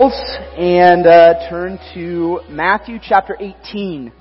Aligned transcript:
And 0.00 1.08
uh, 1.08 1.48
turn 1.50 1.76
to 1.92 2.40
Matthew 2.48 3.00
chapter 3.02 3.36
18. 3.40 4.12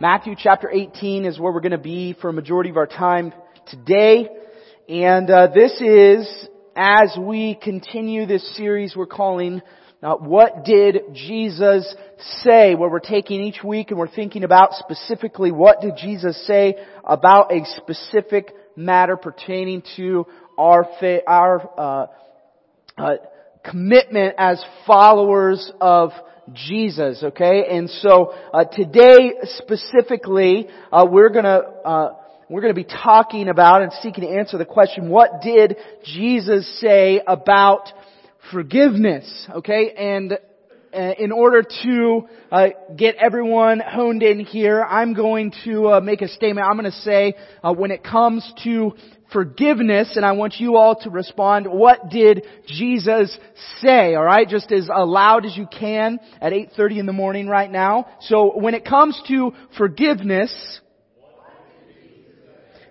Matthew 0.00 0.34
chapter 0.36 0.68
18 0.68 1.26
is 1.26 1.38
where 1.38 1.52
we're 1.52 1.60
going 1.60 1.70
to 1.70 1.78
be 1.78 2.16
for 2.20 2.30
a 2.30 2.32
majority 2.32 2.70
of 2.70 2.76
our 2.76 2.88
time 2.88 3.32
today. 3.70 4.28
And 4.88 5.30
uh, 5.30 5.46
this 5.54 5.80
is, 5.80 6.28
as 6.74 7.16
we 7.16 7.56
continue 7.62 8.26
this 8.26 8.56
series 8.56 8.96
we're 8.96 9.06
calling 9.06 9.62
uh, 10.02 10.16
What 10.16 10.64
Did 10.64 11.14
Jesus 11.14 11.94
Say? 12.42 12.74
Where 12.74 12.90
we're 12.90 12.98
taking 12.98 13.42
each 13.42 13.62
week 13.62 13.90
and 13.92 14.00
we're 14.00 14.08
thinking 14.08 14.42
about 14.42 14.72
specifically 14.72 15.52
what 15.52 15.80
did 15.80 15.92
Jesus 15.98 16.44
say 16.48 16.74
about 17.04 17.52
a 17.52 17.64
specific 17.76 18.52
matter 18.74 19.16
pertaining 19.16 19.84
to 19.98 20.26
our, 20.58 20.84
fa- 20.98 21.20
our 21.28 21.70
uh, 21.78 22.06
uh, 22.98 23.16
commitment 23.64 24.34
as 24.38 24.62
followers 24.86 25.70
of 25.80 26.10
Jesus, 26.52 27.22
okay? 27.22 27.64
And 27.70 27.88
so 27.88 28.34
uh, 28.52 28.64
today 28.64 29.34
specifically, 29.44 30.68
uh, 30.90 31.06
we're 31.08 31.30
gonna 31.30 31.60
uh, 31.84 32.08
we're 32.48 32.62
gonna 32.62 32.74
be 32.74 32.84
talking 32.84 33.48
about 33.48 33.82
and 33.82 33.92
seeking 34.02 34.24
to 34.24 34.30
answer 34.30 34.58
the 34.58 34.64
question: 34.64 35.08
What 35.08 35.40
did 35.42 35.76
Jesus 36.04 36.80
say 36.80 37.20
about 37.26 37.88
forgiveness? 38.50 39.48
Okay, 39.56 39.92
and 39.96 40.38
uh, 40.94 41.12
in 41.18 41.32
order 41.32 41.62
to 41.84 42.28
uh, 42.50 42.66
get 42.96 43.14
everyone 43.16 43.80
honed 43.80 44.22
in 44.22 44.40
here, 44.40 44.82
I'm 44.82 45.14
going 45.14 45.52
to 45.64 45.88
uh, 45.88 46.00
make 46.00 46.20
a 46.20 46.28
statement. 46.28 46.66
I'm 46.68 46.76
going 46.76 46.90
to 46.90 46.98
say 46.98 47.34
uh, 47.62 47.72
when 47.72 47.90
it 47.90 48.04
comes 48.04 48.50
to 48.64 48.92
forgiveness, 49.32 50.16
and 50.16 50.24
I 50.24 50.32
want 50.32 50.54
you 50.58 50.76
all 50.76 50.96
to 51.02 51.10
respond, 51.10 51.66
what 51.66 52.10
did 52.10 52.44
Jesus 52.66 53.36
say? 53.80 54.16
Alright, 54.16 54.48
just 54.48 54.70
as 54.72 54.88
loud 54.88 55.46
as 55.46 55.56
you 55.56 55.66
can 55.66 56.18
at 56.40 56.52
8.30 56.52 56.98
in 56.98 57.06
the 57.06 57.12
morning 57.12 57.48
right 57.48 57.70
now. 57.70 58.06
So 58.20 58.58
when 58.58 58.74
it 58.74 58.84
comes 58.84 59.20
to 59.28 59.52
forgiveness, 59.76 60.80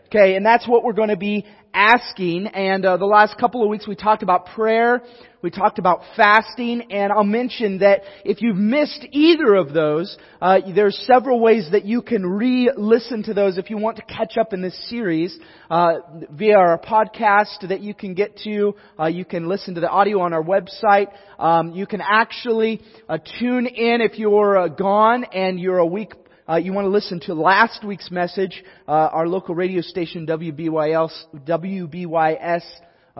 okay, 0.08 0.36
and 0.36 0.46
that's 0.46 0.68
what 0.68 0.84
we're 0.84 0.94
to 1.10 1.18
be 1.18 1.46
asking. 1.74 2.48
And 2.48 2.86
uh, 2.86 2.98
the 2.98 3.06
last 3.06 3.38
couple 3.38 3.64
of 3.64 3.70
weeks 3.70 3.88
we 3.88 3.96
talked 3.96 4.24
about 4.24 4.48
prayer, 4.48 5.02
we 5.42 5.50
talked 5.50 5.80
about 5.80 6.02
fasting, 6.16 6.92
and 6.92 7.12
I'll 7.12 7.24
mention 7.24 7.80
that 7.80 8.02
if 8.24 8.42
you've 8.42 8.58
missed 8.58 9.08
either 9.12 9.56
of 9.56 9.74
those, 9.74 10.16
uh, 10.42 10.60
there's 10.76 10.98
several 11.08 11.40
ways 11.40 11.70
that 11.72 11.84
you 11.86 12.02
can 12.02 12.26
re-listen 12.26 13.24
to 13.24 13.34
those 13.34 13.58
if 13.58 13.70
you 13.70 13.78
want 13.78 13.98
to 13.98 14.04
catch 14.04 14.38
up 14.38 14.54
in 14.54 14.62
this 14.62 14.78
series 14.90 15.38
uh, 15.70 15.94
via 16.30 16.58
our 16.58 16.80
podcast 16.80 17.68
that 17.68 17.82
you 17.82 17.94
can 17.94 18.14
get 18.14 18.38
to. 18.44 18.76
Uh, 19.00 19.08
you 19.08 19.26
can 19.26 19.48
listen 19.48 19.74
to 19.76 19.82
the 19.82 19.90
audio 19.90 20.22
on 20.22 20.34
our 20.34 20.44
website. 20.44 21.08
Um, 21.40 21.72
you 21.72 21.88
can 21.88 22.02
actually 22.02 22.82
uh, 23.10 23.18
tune 23.40 23.66
in 23.66 24.02
if 24.02 24.20
you're 24.20 24.60
uh, 24.60 24.68
gone 24.68 25.24
and 25.34 25.60
you're 25.60 25.80
a 25.80 25.86
week 25.86 26.14
uh, 26.50 26.58
you 26.58 26.74
want 26.74 26.86
to 26.86 26.90
listen 26.90 27.20
to 27.22 27.34
last 27.34 27.86
week's 27.86 28.12
message, 28.12 28.64
uh, 28.86 28.92
our 28.92 29.26
local 29.26 29.56
radio 29.56 29.82
station 29.82 30.28
WBYS, 30.28 31.12
WBYS 31.46 32.64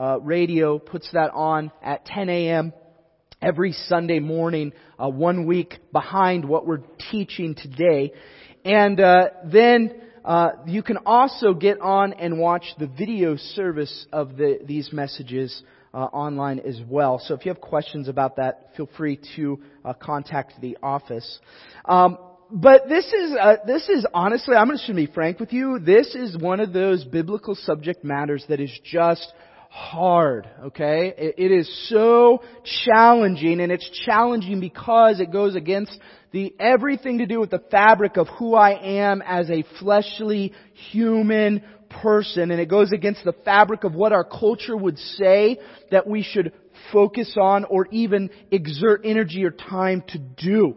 uh, 0.02 0.18
radio 0.18 0.80
puts 0.80 1.08
that 1.12 1.30
on 1.32 1.70
at 1.80 2.04
10 2.04 2.28
a.m. 2.28 2.72
every 3.40 3.70
Sunday 3.70 4.18
morning, 4.18 4.72
uh, 4.98 5.08
one 5.08 5.46
week 5.46 5.78
behind 5.92 6.44
what 6.44 6.66
we're 6.66 6.82
teaching 7.12 7.54
today. 7.54 8.12
And 8.64 8.98
uh, 8.98 9.28
then 9.44 9.94
uh, 10.24 10.50
you 10.66 10.82
can 10.82 10.98
also 11.06 11.54
get 11.54 11.80
on 11.80 12.14
and 12.14 12.40
watch 12.40 12.64
the 12.80 12.88
video 12.88 13.36
service 13.36 14.06
of 14.12 14.36
the, 14.36 14.58
these 14.66 14.92
messages 14.92 15.62
uh, 15.94 15.98
online 15.98 16.58
as 16.58 16.80
well. 16.88 17.22
So 17.24 17.34
if 17.34 17.46
you 17.46 17.52
have 17.52 17.60
questions 17.60 18.08
about 18.08 18.36
that, 18.36 18.70
feel 18.76 18.88
free 18.96 19.20
to 19.36 19.60
uh, 19.84 19.92
contact 19.92 20.60
the 20.60 20.78
office. 20.82 21.38
Um, 21.84 22.18
but 22.50 22.88
this 22.88 23.06
is 23.06 23.36
uh, 23.40 23.56
this 23.66 23.88
is 23.88 24.04
honestly, 24.12 24.56
I'm 24.56 24.68
just 24.70 24.86
going 24.86 24.96
to 24.96 25.06
be 25.06 25.12
frank 25.14 25.38
with 25.38 25.52
you. 25.52 25.78
This 25.78 26.14
is 26.16 26.36
one 26.36 26.58
of 26.58 26.72
those 26.72 27.04
biblical 27.04 27.54
subject 27.54 28.04
matters 28.04 28.44
that 28.48 28.58
is 28.58 28.70
just 28.84 29.32
hard. 29.72 30.46
Okay, 30.66 31.14
it, 31.16 31.50
is 31.50 31.88
so 31.88 32.42
challenging, 32.84 33.58
and 33.58 33.72
it's 33.72 33.88
challenging 34.04 34.60
because 34.60 35.18
it 35.18 35.32
goes 35.32 35.56
against 35.56 35.98
the 36.30 36.54
everything 36.60 37.18
to 37.18 37.26
do 37.26 37.40
with 37.40 37.50
the 37.50 37.62
fabric 37.70 38.18
of 38.18 38.28
who 38.38 38.54
I 38.54 38.78
am 39.00 39.22
as 39.22 39.48
a 39.50 39.64
fleshly 39.80 40.52
human 40.90 41.62
person, 41.88 42.50
and 42.50 42.60
it 42.60 42.68
goes 42.68 42.92
against 42.92 43.24
the 43.24 43.32
fabric 43.44 43.84
of 43.84 43.94
what 43.94 44.12
our 44.12 44.24
culture 44.24 44.76
would 44.76 44.98
say 44.98 45.58
that 45.90 46.06
we 46.06 46.22
should 46.22 46.52
focus 46.92 47.34
on 47.40 47.64
or 47.64 47.86
even 47.90 48.28
exert 48.50 49.00
energy 49.04 49.42
or 49.42 49.52
time 49.52 50.02
to 50.08 50.18
do. 50.18 50.76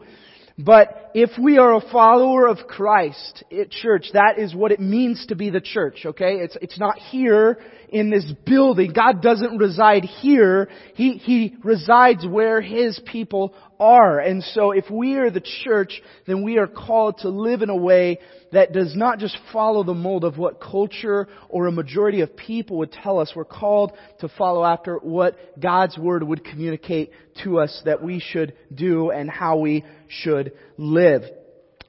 But 0.58 1.12
if 1.14 1.32
we 1.38 1.58
are 1.58 1.76
a 1.76 1.92
follower 1.92 2.48
of 2.48 2.60
Christ 2.68 3.44
at 3.52 3.72
church, 3.72 4.08
that 4.14 4.40
is 4.40 4.56
what 4.56 4.72
it 4.72 4.80
means 4.80 5.26
to 5.28 5.36
be 5.36 5.50
the 5.50 5.60
church, 5.60 6.04
okay? 6.06 6.36
It's, 6.36 6.58
it's 6.62 6.80
not 6.80 6.98
here 6.98 7.60
in 7.90 8.10
this 8.10 8.26
building. 8.46 8.92
God 8.94 9.22
doesn't 9.22 9.58
reside 9.58 10.04
here. 10.04 10.70
He, 10.96 11.14
He 11.14 11.56
resides 11.64 12.26
where 12.28 12.62
His 12.62 13.00
people 13.06 13.56
are. 13.80 14.20
And 14.20 14.44
so 14.44 14.72
if 14.72 14.90
we 14.90 15.16
are 15.16 15.30
the 15.30 15.44
church, 15.64 16.02
then 16.28 16.44
we 16.44 16.58
are 16.58 16.68
called 16.68 17.20
to 17.20 17.30
live 17.30 17.62
in 17.62 17.70
a 17.70 17.76
way 17.76 18.20
that 18.52 18.74
does 18.74 18.96
not 18.96 19.20
just 19.20 19.38
follow 19.52 19.84
the 19.84 19.94
mold 19.94 20.24
of 20.24 20.38
what 20.38 20.62
culture 20.62 21.28
or 21.50 21.68
a 21.68 21.72
majority 21.72 22.22
of 22.22 22.36
people 22.38 22.78
would 22.78 22.92
tell 22.92 23.20
us. 23.20 23.34
We're 23.36 23.46
called 23.46 23.92
to 24.20 24.30
follow 24.38 24.64
after 24.64 24.98
what 24.98 25.60
God's 25.60 25.98
Word 25.98 26.24
would 26.24 26.44
communicate 26.44 27.12
to 27.44 27.60
us 27.60 27.82
that 27.86 28.02
we 28.02 28.20
should 28.20 28.54
do 28.74 29.12
and 29.12 29.30
how 29.30 29.58
we 29.58 29.84
should 30.08 30.54
live. 30.78 31.24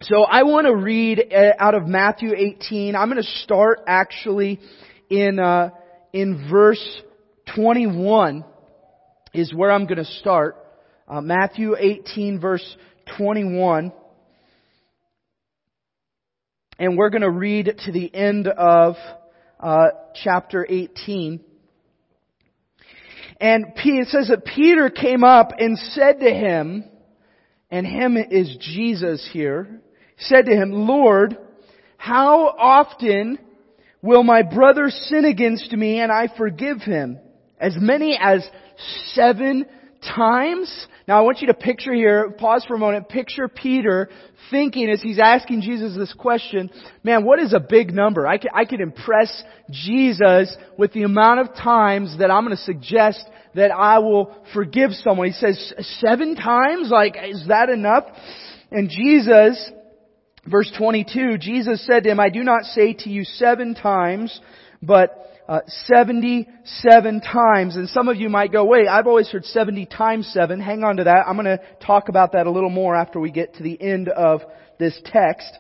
So 0.02 0.24
I 0.24 0.42
want 0.42 0.66
to 0.66 0.74
read 0.74 1.32
uh, 1.32 1.52
out 1.58 1.74
of 1.74 1.86
Matthew 1.86 2.34
18. 2.36 2.94
I'm 2.94 3.08
going 3.08 3.22
to 3.22 3.28
start 3.42 3.80
actually 3.86 4.60
in, 5.08 5.38
uh, 5.38 5.70
in 6.16 6.48
verse 6.50 7.02
21 7.54 8.42
is 9.34 9.52
where 9.52 9.70
I'm 9.70 9.84
going 9.84 9.98
to 9.98 10.04
start. 10.06 10.56
Uh, 11.06 11.20
Matthew 11.20 11.76
18 11.78 12.40
verse 12.40 12.76
21. 13.18 13.92
And 16.78 16.96
we're 16.96 17.10
going 17.10 17.20
to 17.20 17.30
read 17.30 17.70
to 17.84 17.92
the 17.92 18.14
end 18.14 18.48
of 18.48 18.94
uh, 19.60 19.88
chapter 20.24 20.66
18. 20.66 21.40
And 23.38 23.66
it 23.76 24.08
says 24.08 24.28
that 24.28 24.46
Peter 24.46 24.88
came 24.88 25.22
up 25.22 25.50
and 25.58 25.78
said 25.78 26.20
to 26.20 26.30
him, 26.30 26.84
and 27.70 27.86
him 27.86 28.16
is 28.16 28.56
Jesus 28.58 29.28
here, 29.34 29.82
said 30.16 30.46
to 30.46 30.52
him, 30.52 30.72
Lord, 30.72 31.36
how 31.98 32.46
often 32.46 33.38
will 34.06 34.22
my 34.22 34.42
brother 34.42 34.88
sin 34.88 35.24
against 35.24 35.72
me 35.72 36.00
and 36.00 36.12
I 36.12 36.28
forgive 36.38 36.80
him? 36.80 37.18
As 37.58 37.74
many 37.78 38.18
as 38.20 38.48
seven 39.08 39.66
times? 40.14 40.86
Now 41.08 41.18
I 41.18 41.22
want 41.22 41.40
you 41.40 41.48
to 41.48 41.54
picture 41.54 41.92
here, 41.92 42.30
pause 42.30 42.64
for 42.66 42.74
a 42.74 42.78
moment, 42.78 43.08
picture 43.08 43.48
Peter 43.48 44.08
thinking 44.50 44.88
as 44.88 45.02
he's 45.02 45.18
asking 45.18 45.62
Jesus 45.62 45.96
this 45.96 46.12
question, 46.12 46.70
man, 47.02 47.24
what 47.24 47.40
is 47.40 47.52
a 47.52 47.60
big 47.60 47.92
number? 47.92 48.26
I 48.26 48.38
can, 48.38 48.50
I 48.54 48.64
can 48.64 48.80
impress 48.80 49.42
Jesus 49.70 50.56
with 50.78 50.92
the 50.92 51.02
amount 51.02 51.40
of 51.40 51.54
times 51.56 52.16
that 52.18 52.30
I'm 52.30 52.44
going 52.44 52.56
to 52.56 52.62
suggest 52.62 53.24
that 53.54 53.72
I 53.72 53.98
will 53.98 54.36
forgive 54.54 54.92
someone. 54.92 55.26
He 55.26 55.32
says, 55.32 55.72
seven 56.00 56.36
times? 56.36 56.90
Like, 56.90 57.16
is 57.28 57.46
that 57.48 57.70
enough? 57.70 58.04
And 58.70 58.90
Jesus, 58.90 59.70
verse 60.50 60.72
22, 60.76 61.38
Jesus 61.38 61.84
said 61.86 62.04
to 62.04 62.10
him, 62.10 62.20
I 62.20 62.30
do 62.30 62.42
not 62.42 62.64
say 62.64 62.94
to 62.94 63.10
you 63.10 63.24
seven 63.24 63.74
times, 63.74 64.40
but 64.82 65.26
uh, 65.48 65.60
77 65.66 67.20
times. 67.20 67.76
And 67.76 67.88
some 67.88 68.08
of 68.08 68.16
you 68.16 68.28
might 68.28 68.52
go, 68.52 68.64
wait, 68.64 68.88
I've 68.88 69.06
always 69.06 69.28
heard 69.28 69.44
70 69.44 69.86
times 69.86 70.28
7. 70.32 70.60
Hang 70.60 70.82
on 70.82 70.96
to 70.96 71.04
that. 71.04 71.24
I'm 71.26 71.36
going 71.36 71.46
to 71.46 71.60
talk 71.84 72.08
about 72.08 72.32
that 72.32 72.46
a 72.46 72.50
little 72.50 72.70
more 72.70 72.96
after 72.96 73.20
we 73.20 73.30
get 73.30 73.54
to 73.54 73.62
the 73.62 73.80
end 73.80 74.08
of 74.08 74.40
this 74.78 75.00
text. 75.04 75.50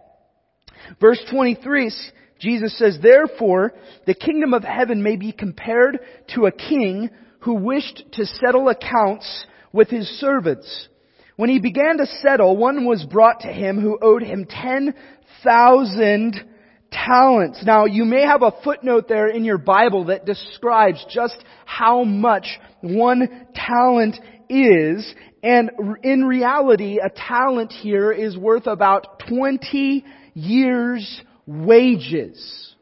Verse 1.00 1.22
23, 1.30 1.92
Jesus 2.38 2.78
says, 2.78 2.98
Therefore, 3.00 3.72
the 4.06 4.14
kingdom 4.14 4.54
of 4.54 4.62
heaven 4.62 5.02
may 5.02 5.16
be 5.16 5.32
compared 5.32 6.00
to 6.34 6.46
a 6.46 6.52
king 6.52 7.10
who 7.40 7.54
wished 7.54 8.04
to 8.12 8.26
settle 8.26 8.68
accounts 8.68 9.46
with 9.72 9.88
his 9.88 10.08
servants. 10.20 10.88
When 11.36 11.50
he 11.50 11.58
began 11.58 11.98
to 11.98 12.06
settle, 12.22 12.56
one 12.56 12.86
was 12.86 13.04
brought 13.04 13.40
to 13.40 13.48
him 13.48 13.78
who 13.80 13.98
owed 14.00 14.22
him 14.22 14.46
10,000 14.46 16.44
talents. 16.90 17.62
Now, 17.64 17.84
you 17.84 18.04
may 18.06 18.22
have 18.22 18.42
a 18.42 18.54
footnote 18.64 19.06
there 19.06 19.28
in 19.28 19.44
your 19.44 19.58
Bible 19.58 20.06
that 20.06 20.24
describes 20.24 21.04
just 21.10 21.36
how 21.66 22.04
much 22.04 22.46
one 22.80 23.46
talent 23.54 24.18
is. 24.48 25.14
And 25.42 25.70
in 26.02 26.24
reality, 26.24 26.98
a 27.04 27.10
talent 27.10 27.70
here 27.70 28.10
is 28.10 28.36
worth 28.36 28.66
about 28.66 29.22
20 29.28 30.04
years 30.32 31.20
wages. 31.46 32.74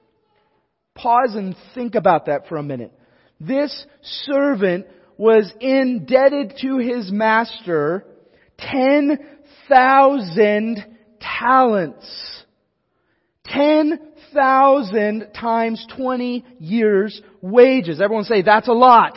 Pause 0.94 1.34
and 1.34 1.56
think 1.74 1.96
about 1.96 2.26
that 2.26 2.46
for 2.48 2.56
a 2.56 2.62
minute. 2.62 2.92
This 3.40 3.84
servant 4.02 4.86
was 5.16 5.52
indebted 5.60 6.54
to 6.62 6.78
his 6.78 7.10
master 7.10 8.04
10,000 8.58 10.84
talents. 11.20 12.44
10,000 13.46 15.28
times 15.34 15.86
20 15.96 16.44
years 16.58 17.22
wages. 17.40 18.00
Everyone 18.00 18.24
say, 18.24 18.42
that's 18.42 18.68
a 18.68 18.72
lot. 18.72 19.16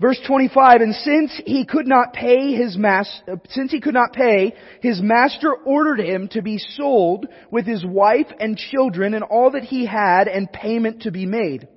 Verse 0.00 0.18
25, 0.26 0.80
and 0.80 0.94
since 0.96 1.40
he 1.46 1.64
could 1.64 1.86
not 1.86 2.12
pay 2.12 2.54
his 2.54 2.76
master, 2.76 3.40
since 3.50 3.70
he 3.70 3.80
could 3.80 3.94
not 3.94 4.12
pay, 4.12 4.52
his 4.80 5.00
master 5.00 5.54
ordered 5.54 6.00
him 6.00 6.26
to 6.32 6.42
be 6.42 6.58
sold 6.58 7.26
with 7.52 7.66
his 7.66 7.86
wife 7.86 8.26
and 8.40 8.56
children 8.56 9.14
and 9.14 9.22
all 9.22 9.52
that 9.52 9.62
he 9.62 9.86
had 9.86 10.26
and 10.26 10.52
payment 10.52 11.02
to 11.02 11.12
be 11.12 11.24
made. 11.24 11.68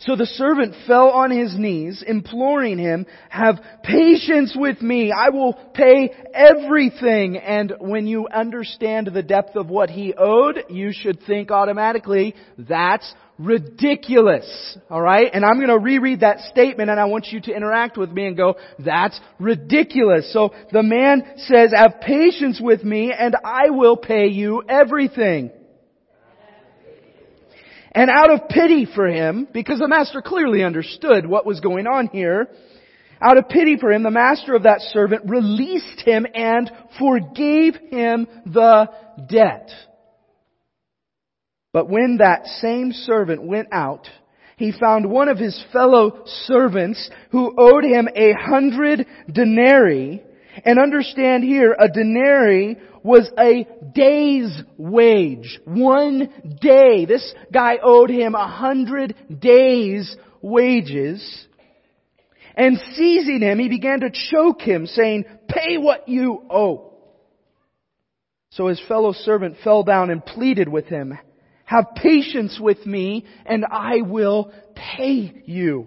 So 0.00 0.14
the 0.14 0.26
servant 0.26 0.74
fell 0.86 1.10
on 1.10 1.30
his 1.30 1.58
knees, 1.58 2.04
imploring 2.06 2.78
him, 2.78 3.06
have 3.30 3.60
patience 3.82 4.54
with 4.56 4.80
me. 4.80 5.10
I 5.10 5.30
will 5.30 5.54
pay 5.74 6.12
everything. 6.32 7.36
And 7.36 7.72
when 7.80 8.06
you 8.06 8.28
understand 8.28 9.08
the 9.08 9.24
depth 9.24 9.56
of 9.56 9.68
what 9.68 9.90
he 9.90 10.14
owed, 10.16 10.64
you 10.68 10.92
should 10.92 11.20
think 11.26 11.50
automatically, 11.50 12.36
that's 12.56 13.12
ridiculous. 13.38 14.78
Alright? 14.88 15.30
And 15.32 15.44
I'm 15.44 15.56
going 15.56 15.68
to 15.68 15.78
reread 15.78 16.20
that 16.20 16.40
statement 16.50 16.90
and 16.90 17.00
I 17.00 17.06
want 17.06 17.26
you 17.28 17.40
to 17.40 17.52
interact 17.52 17.96
with 17.96 18.10
me 18.10 18.26
and 18.26 18.36
go, 18.36 18.54
that's 18.78 19.18
ridiculous. 19.40 20.32
So 20.32 20.54
the 20.72 20.82
man 20.82 21.24
says, 21.38 21.72
have 21.74 22.00
patience 22.00 22.60
with 22.62 22.84
me 22.84 23.12
and 23.12 23.34
I 23.44 23.70
will 23.70 23.96
pay 23.96 24.28
you 24.28 24.62
everything. 24.68 25.50
And 27.98 28.10
out 28.10 28.30
of 28.30 28.48
pity 28.48 28.86
for 28.94 29.08
him, 29.08 29.48
because 29.52 29.80
the 29.80 29.88
master 29.88 30.22
clearly 30.22 30.62
understood 30.62 31.26
what 31.26 31.44
was 31.44 31.58
going 31.58 31.88
on 31.88 32.06
here, 32.06 32.46
out 33.20 33.38
of 33.38 33.48
pity 33.48 33.76
for 33.76 33.90
him, 33.90 34.04
the 34.04 34.10
master 34.12 34.54
of 34.54 34.62
that 34.62 34.82
servant 34.92 35.28
released 35.28 36.02
him 36.04 36.24
and 36.32 36.70
forgave 36.96 37.74
him 37.90 38.28
the 38.46 38.88
debt. 39.28 39.70
But 41.72 41.90
when 41.90 42.18
that 42.18 42.46
same 42.60 42.92
servant 42.92 43.42
went 43.42 43.70
out, 43.72 44.06
he 44.58 44.70
found 44.70 45.10
one 45.10 45.28
of 45.28 45.38
his 45.38 45.60
fellow 45.72 46.22
servants 46.46 47.10
who 47.32 47.52
owed 47.58 47.82
him 47.82 48.08
a 48.14 48.32
hundred 48.32 49.06
denarii. 49.28 50.22
And 50.64 50.78
understand 50.78 51.44
here, 51.44 51.76
a 51.78 51.88
denarii 51.88 52.76
was 53.02 53.30
a 53.38 53.66
day's 53.94 54.62
wage. 54.76 55.60
One 55.64 56.28
day. 56.60 57.04
This 57.04 57.34
guy 57.52 57.78
owed 57.82 58.10
him 58.10 58.34
a 58.34 58.48
hundred 58.48 59.14
days 59.40 60.16
wages. 60.42 61.46
And 62.54 62.78
seizing 62.94 63.40
him, 63.40 63.58
he 63.58 63.68
began 63.68 64.00
to 64.00 64.10
choke 64.10 64.60
him, 64.62 64.86
saying, 64.86 65.24
pay 65.48 65.78
what 65.78 66.08
you 66.08 66.42
owe. 66.50 66.92
So 68.50 68.66
his 68.66 68.80
fellow 68.88 69.12
servant 69.12 69.56
fell 69.62 69.84
down 69.84 70.10
and 70.10 70.24
pleaded 70.24 70.68
with 70.68 70.86
him, 70.86 71.16
have 71.64 71.94
patience 71.94 72.58
with 72.60 72.84
me 72.86 73.26
and 73.46 73.64
I 73.64 74.00
will 74.00 74.52
pay 74.74 75.42
you. 75.44 75.86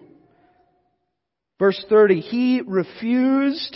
Verse 1.59 1.83
30, 1.89 2.21
he 2.21 2.61
refused 2.65 3.75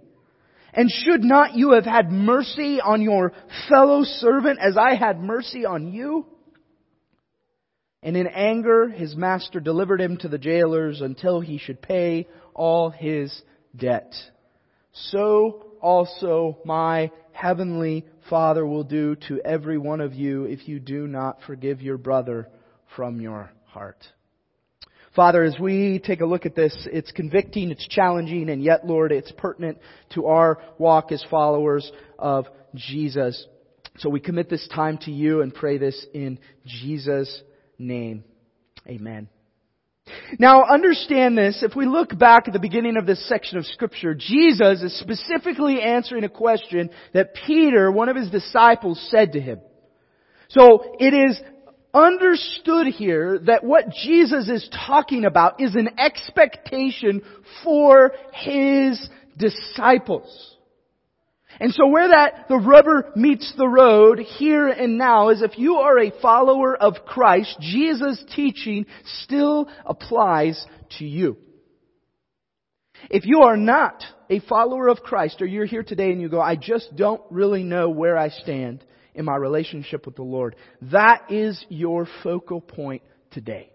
And 0.73 0.89
should 0.89 1.23
not 1.23 1.55
you 1.55 1.73
have 1.73 1.85
had 1.85 2.11
mercy 2.11 2.79
on 2.79 3.01
your 3.01 3.33
fellow 3.69 4.03
servant 4.03 4.59
as 4.59 4.77
I 4.77 4.95
had 4.95 5.19
mercy 5.19 5.65
on 5.65 5.91
you? 5.91 6.25
And 8.03 8.17
in 8.17 8.27
anger, 8.27 8.87
his 8.87 9.15
master 9.15 9.59
delivered 9.59 10.01
him 10.01 10.17
to 10.17 10.27
the 10.27 10.37
jailers 10.37 11.01
until 11.01 11.39
he 11.39 11.57
should 11.57 11.81
pay 11.81 12.27
all 12.55 12.89
his 12.89 13.41
debt. 13.75 14.13
So 14.93 15.65
also 15.81 16.57
my 16.65 17.11
heavenly 17.31 18.05
Father 18.29 18.65
will 18.65 18.83
do 18.83 19.15
to 19.27 19.41
every 19.43 19.77
one 19.77 20.01
of 20.01 20.13
you 20.13 20.45
if 20.45 20.67
you 20.67 20.79
do 20.79 21.07
not 21.07 21.39
forgive 21.45 21.81
your 21.81 21.97
brother 21.97 22.49
from 22.95 23.21
your 23.21 23.51
heart. 23.65 24.03
Father, 25.15 25.43
as 25.43 25.59
we 25.59 25.99
take 25.99 26.21
a 26.21 26.25
look 26.25 26.45
at 26.45 26.55
this, 26.55 26.75
it's 26.91 27.11
convicting, 27.11 27.69
it's 27.69 27.85
challenging, 27.87 28.49
and 28.49 28.63
yet, 28.63 28.87
Lord, 28.87 29.11
it's 29.11 29.31
pertinent 29.33 29.77
to 30.13 30.27
our 30.27 30.59
walk 30.77 31.11
as 31.11 31.23
followers 31.29 31.91
of 32.17 32.45
Jesus. 32.75 33.45
So 33.97 34.09
we 34.09 34.21
commit 34.21 34.49
this 34.49 34.67
time 34.73 34.97
to 34.99 35.11
you 35.11 35.41
and 35.41 35.53
pray 35.53 35.77
this 35.77 36.05
in 36.13 36.39
Jesus' 36.65 37.41
name. 37.77 38.23
Amen. 38.87 39.27
Now 40.39 40.63
understand 40.63 41.37
this, 41.37 41.61
if 41.61 41.75
we 41.75 41.85
look 41.85 42.17
back 42.17 42.47
at 42.47 42.53
the 42.53 42.59
beginning 42.59 42.97
of 42.97 43.05
this 43.05 43.27
section 43.27 43.57
of 43.57 43.65
scripture, 43.65 44.15
Jesus 44.15 44.81
is 44.81 44.97
specifically 44.99 45.81
answering 45.81 46.23
a 46.23 46.29
question 46.29 46.89
that 47.13 47.35
Peter, 47.45 47.91
one 47.91 48.09
of 48.09 48.15
his 48.15 48.29
disciples, 48.29 49.05
said 49.11 49.33
to 49.33 49.41
him. 49.41 49.59
So 50.49 50.95
it 50.99 51.13
is 51.13 51.39
understood 51.93 52.87
here 52.87 53.39
that 53.39 53.63
what 53.63 53.89
Jesus 53.89 54.49
is 54.49 54.69
talking 54.87 55.25
about 55.25 55.61
is 55.61 55.75
an 55.75 55.99
expectation 55.99 57.21
for 57.63 58.11
his 58.33 59.09
disciples. 59.37 60.55
And 61.59 61.73
so 61.73 61.87
where 61.87 62.07
that, 62.07 62.47
the 62.49 62.57
rubber 62.57 63.11
meets 63.15 63.53
the 63.55 63.67
road 63.67 64.19
here 64.19 64.67
and 64.67 64.97
now 64.97 65.29
is 65.29 65.41
if 65.41 65.59
you 65.59 65.75
are 65.75 65.99
a 65.99 66.19
follower 66.21 66.75
of 66.75 67.05
Christ, 67.05 67.57
Jesus' 67.59 68.23
teaching 68.35 68.85
still 69.23 69.69
applies 69.85 70.65
to 70.97 71.05
you. 71.05 71.37
If 73.09 73.25
you 73.25 73.41
are 73.41 73.57
not 73.57 74.03
a 74.29 74.39
follower 74.39 74.87
of 74.87 75.01
Christ 75.01 75.41
or 75.41 75.45
you're 75.45 75.65
here 75.65 75.83
today 75.83 76.11
and 76.11 76.21
you 76.21 76.29
go, 76.29 76.39
I 76.39 76.55
just 76.55 76.95
don't 76.95 77.21
really 77.29 77.63
know 77.63 77.89
where 77.89 78.17
I 78.17 78.29
stand, 78.29 78.83
in 79.15 79.25
my 79.25 79.35
relationship 79.35 80.05
with 80.05 80.15
the 80.15 80.23
Lord. 80.23 80.55
That 80.91 81.31
is 81.31 81.63
your 81.69 82.07
focal 82.23 82.61
point 82.61 83.01
today. 83.31 83.71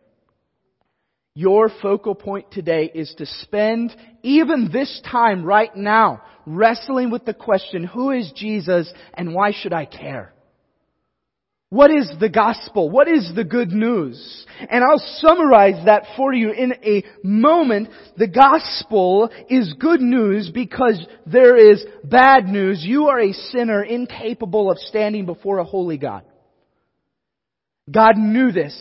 Your 1.35 1.71
focal 1.83 2.15
point 2.15 2.51
today 2.51 2.91
is 2.95 3.15
to 3.19 3.27
spend 3.27 3.95
even 4.23 4.71
this 4.73 5.03
time 5.11 5.45
right 5.45 5.75
now 5.77 6.23
wrestling 6.47 7.11
with 7.11 7.27
the 7.27 7.35
question, 7.35 7.85
who 7.85 8.11
is 8.11 8.33
Jesus 8.35 8.91
and 9.13 9.35
why 9.35 9.53
should 9.53 9.75
I 9.75 9.85
care? 9.85 10.33
What 11.77 11.91
is 11.91 12.11
the 12.19 12.31
gospel? 12.31 12.89
What 12.89 13.07
is 13.07 13.33
the 13.35 13.45
good 13.45 13.71
news? 13.71 14.47
And 14.71 14.83
I'll 14.83 15.19
summarize 15.19 15.85
that 15.85 16.05
for 16.17 16.33
you 16.33 16.51
in 16.51 16.73
a 16.83 17.05
moment. 17.23 17.91
The 18.17 18.29
gospel 18.29 19.29
is 19.51 19.75
good 19.79 20.01
news 20.01 20.51
because 20.55 21.07
there 21.27 21.55
is 21.55 21.85
bad 22.03 22.47
news. 22.47 22.83
You 22.83 23.09
are 23.09 23.21
a 23.21 23.35
sinner 23.35 23.83
incapable 23.83 24.71
of 24.71 24.79
standing 24.79 25.27
before 25.27 25.59
a 25.59 25.65
holy 25.65 25.99
God. 25.99 26.23
God 27.91 28.17
knew 28.17 28.53
this. 28.53 28.75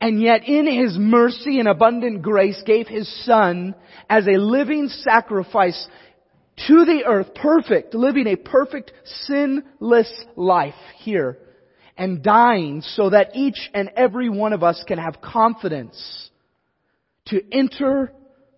And 0.00 0.22
yet 0.22 0.46
in 0.46 0.68
His 0.68 0.96
mercy 0.96 1.58
and 1.58 1.66
abundant 1.66 2.22
grace 2.22 2.62
gave 2.64 2.86
His 2.86 3.12
Son 3.24 3.74
as 4.08 4.28
a 4.28 4.38
living 4.38 4.86
sacrifice 4.86 5.88
to 6.68 6.84
the 6.84 7.02
earth, 7.04 7.34
perfect, 7.34 7.94
living 7.94 8.28
a 8.28 8.36
perfect, 8.36 8.92
sinless 9.26 10.12
life 10.36 10.74
here 10.98 11.36
and 11.98 12.22
dying 12.22 12.80
so 12.80 13.10
that 13.10 13.34
each 13.34 13.68
and 13.74 13.90
every 13.96 14.30
one 14.30 14.52
of 14.52 14.62
us 14.62 14.82
can 14.86 14.98
have 14.98 15.20
confidence 15.20 16.30
to 17.26 17.42
enter 17.52 18.12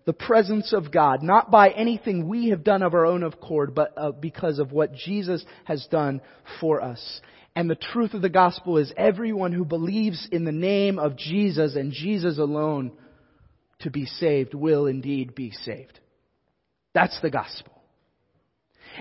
the 0.05 0.13
presence 0.13 0.73
of 0.73 0.91
God, 0.91 1.23
not 1.23 1.51
by 1.51 1.69
anything 1.69 2.27
we 2.27 2.49
have 2.49 2.63
done 2.63 2.83
of 2.83 2.93
our 2.93 3.05
own 3.05 3.23
accord, 3.23 3.75
but 3.75 3.93
uh, 3.97 4.11
because 4.11 4.59
of 4.59 4.71
what 4.71 4.93
Jesus 4.93 5.43
has 5.65 5.85
done 5.91 6.21
for 6.59 6.81
us. 6.81 7.21
And 7.55 7.69
the 7.69 7.75
truth 7.75 8.13
of 8.13 8.21
the 8.21 8.29
gospel 8.29 8.77
is 8.77 8.93
everyone 8.95 9.51
who 9.51 9.65
believes 9.65 10.27
in 10.31 10.45
the 10.45 10.51
name 10.51 10.99
of 10.99 11.17
Jesus 11.17 11.75
and 11.75 11.91
Jesus 11.91 12.37
alone 12.37 12.91
to 13.79 13.89
be 13.89 14.05
saved 14.05 14.53
will 14.53 14.85
indeed 14.85 15.35
be 15.35 15.51
saved. 15.51 15.99
That's 16.93 17.19
the 17.21 17.31
gospel. 17.31 17.73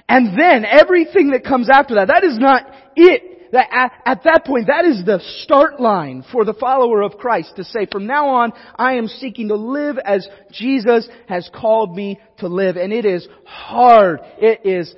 And 0.09 0.39
then 0.39 0.65
everything 0.65 1.31
that 1.31 1.45
comes 1.45 1.69
after 1.71 1.97
that, 1.97 2.09
that 2.09 2.25
is 2.25 2.39
not 2.39 2.67
it 2.97 3.40
that 3.53 3.69
at, 3.73 3.93
at, 4.05 4.23
that 4.25 4.45
point, 4.45 4.69
that 4.69 4.85
is 4.85 5.05
the 5.05 5.21
start 5.43 5.81
line 5.81 6.25
for 6.31 6.45
the 6.45 6.55
follower 6.55 7.03
of 7.03 7.19
Christ 7.19 7.57
to 7.57 7.65
say, 7.65 7.87
from 7.91 8.07
now 8.07 8.29
on, 8.29 8.53
I 8.77 8.95
am 8.95 9.09
seeking 9.09 9.49
to 9.49 9.57
live 9.57 9.99
as 9.99 10.27
Jesus 10.53 11.09
has 11.29 11.51
called 11.55 11.97
me 11.97 12.21
to 12.39 12.49
live. 12.49 12.77
And 12.77 12.93
it 12.93 13.05
is 13.05 13.27
hard. 13.45 14.21
It 14.39 14.65
is 14.65 14.95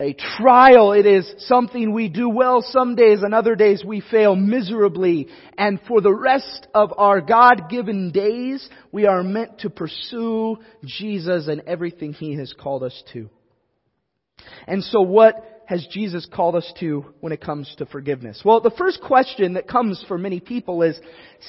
a 0.00 0.12
trial. 0.12 0.92
It 0.92 1.06
is 1.06 1.32
something 1.38 1.92
we 1.92 2.08
do 2.08 2.28
well 2.28 2.62
some 2.62 2.94
days 2.94 3.22
and 3.22 3.34
other 3.34 3.54
days 3.54 3.82
we 3.84 4.02
fail 4.10 4.36
miserably. 4.36 5.28
And 5.56 5.80
for 5.86 6.00
the 6.00 6.14
rest 6.14 6.66
of 6.74 6.92
our 6.96 7.20
God-given 7.20 8.10
days, 8.10 8.68
we 8.92 9.06
are 9.06 9.22
meant 9.22 9.60
to 9.60 9.70
pursue 9.70 10.58
Jesus 10.84 11.48
and 11.48 11.62
everything 11.66 12.12
He 12.12 12.36
has 12.36 12.52
called 12.52 12.82
us 12.82 13.02
to. 13.12 13.30
And 14.66 14.82
so 14.82 15.00
what 15.00 15.53
has 15.66 15.86
Jesus 15.90 16.26
called 16.32 16.56
us 16.56 16.72
to 16.80 17.04
when 17.20 17.32
it 17.32 17.40
comes 17.40 17.72
to 17.78 17.86
forgiveness? 17.86 18.42
Well, 18.44 18.60
the 18.60 18.70
first 18.70 19.00
question 19.02 19.54
that 19.54 19.68
comes 19.68 20.04
for 20.06 20.18
many 20.18 20.40
people 20.40 20.82
is 20.82 20.98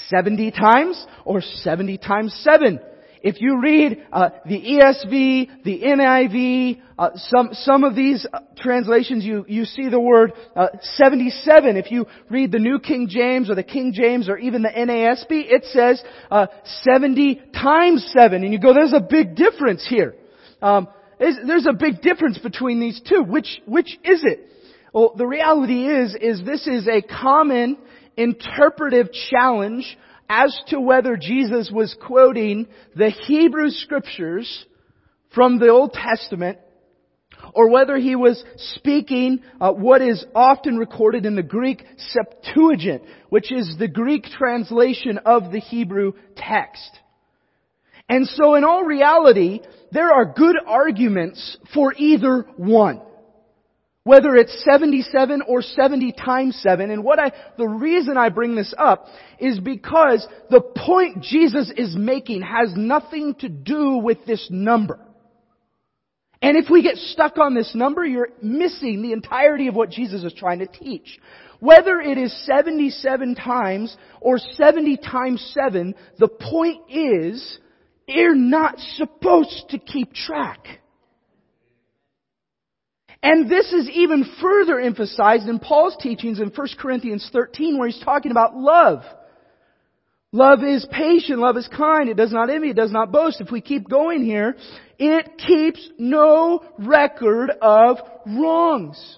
70 0.10 0.52
times 0.52 1.06
or 1.26 1.42
70 1.42 1.98
times 1.98 2.34
7? 2.44 2.80
If 3.26 3.42
you 3.42 3.60
read 3.60 4.06
uh, 4.14 4.30
the 4.46 4.62
ESV, 4.62 5.64
the 5.64 5.82
NIV, 5.82 6.80
uh, 7.00 7.10
some 7.16 7.50
some 7.54 7.84
of 7.84 7.96
these 7.96 8.24
uh, 8.32 8.42
translations, 8.56 9.26
you 9.26 9.44
you 9.48 9.66
see 9.66 9.90
the 9.90 10.00
word 10.00 10.32
uh, 10.56 10.68
77. 10.82 11.76
If 11.76 11.90
you 11.90 12.06
read 12.30 12.52
the 12.52 12.60
New 12.60 12.78
King 12.78 13.08
James 13.10 13.50
or 13.50 13.56
the 13.56 13.64
King 13.64 13.94
James 13.94 14.30
or 14.30 14.38
even 14.38 14.62
the 14.62 14.70
NASB, 14.70 15.26
it 15.32 15.66
says 15.74 16.04
uh, 16.30 16.46
70 16.84 17.42
times 17.52 18.06
seven, 18.16 18.44
and 18.44 18.54
you 18.54 18.60
go, 18.60 18.76
"There's 18.76 18.94
a 18.94 19.00
big 19.00 19.36
difference 19.36 19.84
here." 19.90 20.14
Um, 20.62 20.88
there's 21.20 21.68
a 21.68 21.74
big 21.74 22.02
difference 22.02 22.38
between 22.38 22.80
these 22.80 23.02
two. 23.08 23.24
Which, 23.24 23.62
which 23.66 23.98
is 24.04 24.24
it? 24.24 24.50
Well, 24.94 25.14
the 25.18 25.28
reality 25.28 25.88
is, 25.88 26.16
is 26.20 26.46
this 26.46 26.68
is 26.68 26.88
a 26.88 27.02
common 27.02 27.78
interpretive 28.16 29.10
challenge 29.30 29.98
as 30.30 30.58
to 30.68 30.80
whether 30.80 31.18
Jesus 31.18 31.70
was 31.72 31.96
quoting 32.06 32.68
the 32.96 33.10
Hebrew 33.10 33.70
scriptures 33.70 34.66
from 35.34 35.60
the 35.60 35.70
Old 35.70 35.94
Testament 35.94 36.60
or 37.54 37.70
whether 37.70 37.98
he 37.98 38.16
was 38.16 38.44
speaking 38.58 39.42
uh, 39.60 39.72
what 39.72 40.02
is 40.02 40.26
often 40.34 40.78
recorded 40.78 41.26
in 41.26 41.36
the 41.36 41.44
Greek 41.44 41.84
Septuagint, 41.98 43.04
which 43.30 43.52
is 43.52 43.76
the 43.78 43.88
Greek 43.88 44.24
translation 44.24 45.20
of 45.26 45.52
the 45.52 45.60
Hebrew 45.60 46.14
text. 46.36 47.00
And 48.08 48.28
so 48.28 48.56
in 48.56 48.64
all 48.64 48.84
reality, 48.84 49.62
there 49.92 50.12
are 50.12 50.26
good 50.26 50.58
arguments 50.66 51.58
for 51.74 51.94
either 51.98 52.46
one. 52.58 53.02
Whether 54.04 54.36
it's 54.36 54.64
77 54.64 55.42
or 55.48 55.64
70 55.64 56.12
times 56.12 56.60
7. 56.62 56.92
And 56.92 57.04
what 57.04 57.18
I, 57.18 57.32
the 57.58 57.68
reason 57.68 58.18
I 58.18 58.30
bring 58.30 58.54
this 58.54 58.72
up 58.78 59.08
is 59.40 59.60
because 59.60 60.28
the 60.52 60.62
point 60.62 61.24
Jesus 61.24 61.72
is 61.76 61.96
making 61.98 62.44
has 62.44 62.72
nothing 62.76 63.34
to 63.40 63.50
do 63.50 63.98
with 63.98 64.24
this 64.28 64.48
number. 64.52 65.00
And 66.40 66.56
if 66.56 66.70
we 66.70 66.84
get 66.84 66.98
stuck 66.98 67.40
on 67.40 67.56
this 67.56 67.74
number, 67.74 68.06
you're 68.06 68.30
missing 68.44 69.02
the 69.02 69.14
entirety 69.14 69.68
of 69.68 69.76
what 69.76 69.90
Jesus 69.90 70.24
is 70.24 70.34
trying 70.34 70.60
to 70.60 70.68
teach. 70.68 71.20
Whether 71.60 72.00
it 72.00 72.20
is 72.20 72.46
77 72.46 73.34
times 73.34 73.98
or 74.22 74.38
70 74.38 74.98
times 74.98 75.52
7, 75.60 75.96
the 76.20 76.28
point 76.28 76.82
is 76.90 77.58
you're 78.08 78.36
not 78.36 78.78
supposed 78.96 79.70
to 79.70 79.80
keep 79.80 80.14
track. 80.14 80.68
And 83.24 83.50
this 83.50 83.74
is 83.74 83.90
even 83.90 84.24
further 84.40 84.80
emphasized 84.80 85.48
in 85.48 85.58
Paul's 85.58 85.98
teachings 86.00 86.40
in 86.40 86.50
1 86.50 86.68
Corinthians 86.78 87.28
13 87.34 87.78
where 87.78 87.88
he's 87.88 88.04
talking 88.04 88.30
about 88.30 88.56
love. 88.56 89.02
Love 90.32 90.64
is 90.64 90.86
patient, 90.92 91.40
love 91.40 91.58
is 91.58 91.68
kind, 91.76 92.10
it 92.10 92.18
does 92.18 92.32
not 92.32 92.50
envy, 92.50 92.70
it 92.70 92.76
does 92.76 92.92
not 92.92 93.12
boast. 93.12 93.42
If 93.42 93.52
we 93.52 93.62
keep 93.62 93.90
going 93.90 94.24
here, 94.24 94.56
it 95.00 95.38
keeps 95.38 95.90
no 95.98 96.64
record 96.78 97.52
of 97.62 97.98
wrongs. 98.28 99.18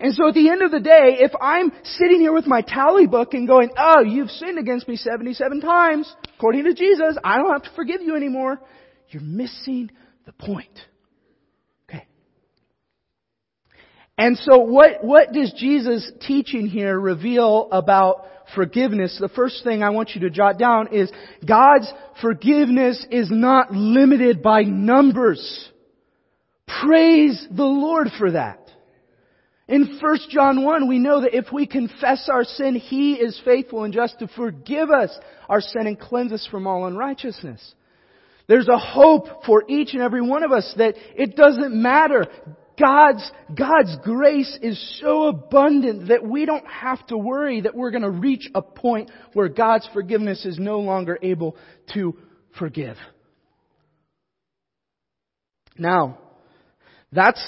And 0.00 0.12
so 0.14 0.28
at 0.28 0.34
the 0.34 0.48
end 0.48 0.62
of 0.62 0.70
the 0.70 0.80
day, 0.80 1.18
if 1.20 1.30
I'm 1.40 1.72
sitting 1.84 2.20
here 2.20 2.32
with 2.32 2.46
my 2.46 2.62
tally 2.62 3.06
book 3.06 3.32
and 3.34 3.46
going, 3.46 3.70
oh, 3.78 4.00
you've 4.00 4.30
sinned 4.30 4.58
against 4.58 4.88
me 4.88 4.96
77 4.96 5.60
times, 5.60 6.12
according 6.36 6.64
to 6.64 6.74
Jesus, 6.74 7.16
I 7.22 7.38
don't 7.38 7.52
have 7.52 7.62
to 7.62 7.76
forgive 7.76 8.02
you 8.02 8.16
anymore, 8.16 8.60
you're 9.08 9.22
missing 9.22 9.90
the 10.26 10.32
point. 10.32 10.78
Okay. 11.88 12.06
And 14.18 14.36
so 14.38 14.58
what, 14.58 15.04
what 15.04 15.32
does 15.32 15.52
Jesus' 15.56 16.10
teaching 16.26 16.66
here 16.66 16.98
reveal 16.98 17.68
about 17.70 18.26
forgiveness? 18.56 19.16
The 19.20 19.28
first 19.28 19.62
thing 19.62 19.84
I 19.84 19.90
want 19.90 20.10
you 20.16 20.22
to 20.22 20.30
jot 20.30 20.58
down 20.58 20.92
is 20.92 21.10
God's 21.46 21.92
forgiveness 22.20 23.06
is 23.10 23.28
not 23.30 23.70
limited 23.70 24.42
by 24.42 24.62
numbers. 24.62 25.70
Praise 26.82 27.46
the 27.48 27.64
Lord 27.64 28.08
for 28.18 28.32
that. 28.32 28.63
In 29.66 29.98
1 29.98 30.18
John 30.28 30.62
1, 30.62 30.88
we 30.88 30.98
know 30.98 31.22
that 31.22 31.36
if 31.36 31.46
we 31.50 31.66
confess 31.66 32.28
our 32.30 32.44
sin, 32.44 32.74
He 32.74 33.14
is 33.14 33.40
faithful 33.44 33.84
and 33.84 33.94
just 33.94 34.18
to 34.18 34.28
forgive 34.28 34.90
us 34.90 35.10
our 35.48 35.60
sin 35.60 35.86
and 35.86 35.98
cleanse 35.98 36.32
us 36.32 36.46
from 36.50 36.66
all 36.66 36.86
unrighteousness. 36.86 37.74
There's 38.46 38.68
a 38.68 38.78
hope 38.78 39.44
for 39.46 39.64
each 39.68 39.94
and 39.94 40.02
every 40.02 40.20
one 40.20 40.42
of 40.42 40.52
us 40.52 40.72
that 40.76 40.96
it 41.16 41.34
doesn't 41.34 41.74
matter. 41.74 42.26
God's, 42.78 43.30
God's 43.56 43.96
grace 44.04 44.58
is 44.60 45.00
so 45.00 45.28
abundant 45.28 46.08
that 46.08 46.22
we 46.22 46.44
don't 46.44 46.66
have 46.66 47.06
to 47.06 47.16
worry 47.16 47.62
that 47.62 47.74
we're 47.74 47.90
going 47.90 48.02
to 48.02 48.10
reach 48.10 48.50
a 48.54 48.60
point 48.60 49.10
where 49.32 49.48
God's 49.48 49.88
forgiveness 49.94 50.44
is 50.44 50.58
no 50.58 50.80
longer 50.80 51.18
able 51.22 51.56
to 51.94 52.18
forgive. 52.58 52.96
Now, 55.78 56.18
that's 57.12 57.42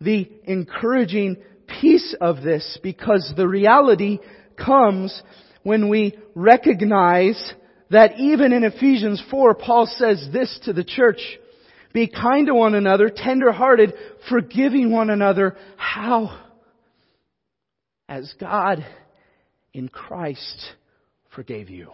the 0.00 0.30
encouraging 0.44 1.36
piece 1.80 2.14
of 2.20 2.42
this 2.42 2.78
because 2.82 3.32
the 3.36 3.46
reality 3.46 4.18
comes 4.56 5.22
when 5.62 5.88
we 5.88 6.18
recognize 6.34 7.54
that 7.90 8.18
even 8.18 8.52
in 8.52 8.64
Ephesians 8.64 9.22
4, 9.30 9.54
Paul 9.54 9.86
says 9.86 10.28
this 10.32 10.58
to 10.64 10.72
the 10.72 10.84
church. 10.84 11.20
Be 11.92 12.08
kind 12.08 12.46
to 12.46 12.54
one 12.54 12.74
another, 12.74 13.10
tender-hearted, 13.14 13.92
forgiving 14.28 14.92
one 14.92 15.10
another. 15.10 15.56
How? 15.76 16.46
As 18.08 18.32
God 18.38 18.84
in 19.72 19.88
Christ 19.88 20.72
forgave 21.34 21.68
you. 21.68 21.90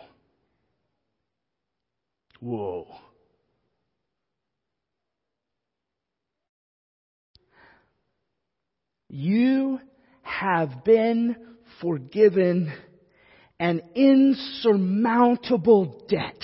Whoa. 2.41 2.87
You 9.17 9.81
have 10.21 10.85
been 10.85 11.37
forgiven 11.81 12.71
an 13.59 13.81
insurmountable 13.95 16.05
debt. 16.07 16.39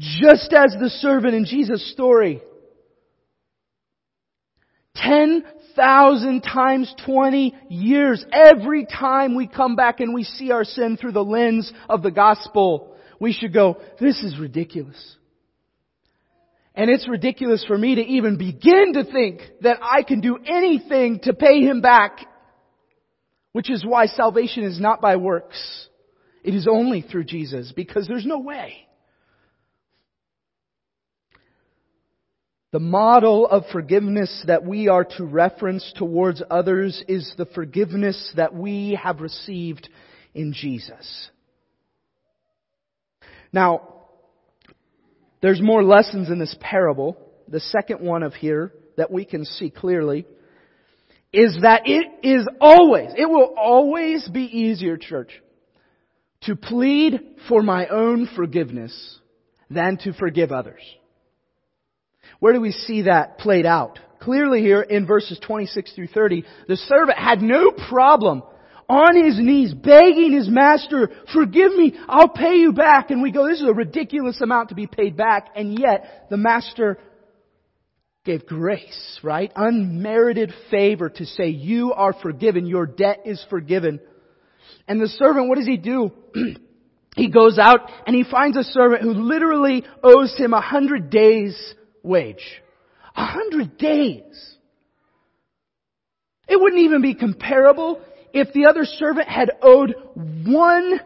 Just 0.00 0.52
as 0.52 0.74
the 0.80 0.90
servant 1.00 1.36
in 1.36 1.44
Jesus' 1.44 1.92
story. 1.92 2.42
10,000 4.96 6.40
times 6.40 6.92
20 7.06 7.54
years. 7.68 8.24
Every 8.32 8.86
time 8.86 9.36
we 9.36 9.46
come 9.46 9.76
back 9.76 10.00
and 10.00 10.12
we 10.12 10.24
see 10.24 10.50
our 10.50 10.64
sin 10.64 10.96
through 10.96 11.12
the 11.12 11.22
lens 11.22 11.72
of 11.88 12.02
the 12.02 12.10
gospel, 12.10 12.96
we 13.20 13.32
should 13.32 13.54
go, 13.54 13.80
this 14.00 14.20
is 14.24 14.36
ridiculous. 14.36 15.16
And 16.74 16.90
it's 16.90 17.08
ridiculous 17.08 17.64
for 17.66 17.76
me 17.76 17.96
to 17.96 18.00
even 18.00 18.38
begin 18.38 18.94
to 18.94 19.04
think 19.04 19.42
that 19.60 19.78
I 19.82 20.02
can 20.02 20.20
do 20.20 20.38
anything 20.38 21.20
to 21.24 21.34
pay 21.34 21.60
him 21.60 21.80
back. 21.80 22.18
Which 23.52 23.70
is 23.70 23.84
why 23.84 24.06
salvation 24.06 24.64
is 24.64 24.80
not 24.80 25.02
by 25.02 25.16
works. 25.16 25.88
It 26.42 26.54
is 26.54 26.66
only 26.66 27.02
through 27.02 27.24
Jesus 27.24 27.72
because 27.72 28.08
there's 28.08 28.24
no 28.24 28.38
way. 28.38 28.88
The 32.72 32.80
model 32.80 33.46
of 33.46 33.64
forgiveness 33.70 34.42
that 34.46 34.64
we 34.64 34.88
are 34.88 35.04
to 35.04 35.24
reference 35.24 35.92
towards 35.94 36.42
others 36.50 37.04
is 37.06 37.34
the 37.36 37.44
forgiveness 37.44 38.32
that 38.36 38.54
we 38.54 38.98
have 39.00 39.20
received 39.20 39.90
in 40.32 40.54
Jesus. 40.54 41.30
Now, 43.52 43.91
there's 45.42 45.60
more 45.60 45.84
lessons 45.84 46.30
in 46.30 46.38
this 46.38 46.56
parable. 46.60 47.18
The 47.48 47.60
second 47.60 48.00
one 48.00 48.22
of 48.22 48.32
here 48.32 48.72
that 48.96 49.10
we 49.10 49.24
can 49.24 49.44
see 49.44 49.68
clearly 49.68 50.24
is 51.32 51.58
that 51.62 51.82
it 51.86 52.06
is 52.22 52.46
always, 52.60 53.10
it 53.16 53.28
will 53.28 53.54
always 53.56 54.28
be 54.28 54.44
easier, 54.44 54.96
church, 54.96 55.30
to 56.42 56.56
plead 56.56 57.20
for 57.48 57.62
my 57.62 57.88
own 57.88 58.28
forgiveness 58.36 59.18
than 59.70 59.96
to 59.98 60.12
forgive 60.12 60.52
others. 60.52 60.82
Where 62.38 62.52
do 62.52 62.60
we 62.60 62.72
see 62.72 63.02
that 63.02 63.38
played 63.38 63.66
out? 63.66 63.98
Clearly 64.20 64.60
here 64.60 64.82
in 64.82 65.06
verses 65.06 65.40
26 65.44 65.94
through 65.94 66.08
30, 66.08 66.44
the 66.68 66.76
servant 66.76 67.18
had 67.18 67.42
no 67.42 67.72
problem 67.72 68.42
on 68.92 69.24
his 69.24 69.38
knees 69.38 69.72
begging 69.72 70.32
his 70.32 70.48
master, 70.50 71.10
forgive 71.32 71.72
me, 71.72 71.94
I'll 72.08 72.28
pay 72.28 72.56
you 72.56 72.72
back. 72.72 73.10
And 73.10 73.22
we 73.22 73.32
go, 73.32 73.48
this 73.48 73.60
is 73.60 73.66
a 73.66 73.72
ridiculous 73.72 74.38
amount 74.42 74.68
to 74.68 74.74
be 74.74 74.86
paid 74.86 75.16
back. 75.16 75.48
And 75.56 75.78
yet 75.78 76.26
the 76.28 76.36
master 76.36 76.98
gave 78.26 78.44
grace, 78.44 79.18
right? 79.22 79.50
Unmerited 79.56 80.52
favor 80.70 81.08
to 81.08 81.24
say, 81.24 81.48
you 81.48 81.94
are 81.94 82.12
forgiven, 82.12 82.66
your 82.66 82.84
debt 82.84 83.22
is 83.24 83.42
forgiven. 83.48 83.98
And 84.86 85.00
the 85.00 85.08
servant, 85.08 85.48
what 85.48 85.56
does 85.56 85.66
he 85.66 85.78
do? 85.78 86.12
he 87.16 87.30
goes 87.30 87.58
out 87.58 87.90
and 88.06 88.14
he 88.14 88.24
finds 88.30 88.58
a 88.58 88.64
servant 88.64 89.02
who 89.02 89.14
literally 89.14 89.84
owes 90.04 90.36
him 90.36 90.52
a 90.52 90.60
hundred 90.60 91.08
days 91.08 91.56
wage. 92.02 92.44
A 93.16 93.24
hundred 93.24 93.78
days. 93.78 94.56
It 96.46 96.60
wouldn't 96.60 96.82
even 96.82 97.00
be 97.00 97.14
comparable 97.14 98.02
if 98.32 98.52
the 98.52 98.66
other 98.66 98.84
servant 98.84 99.28
had 99.28 99.50
owed 99.62 99.94
one 100.14 101.00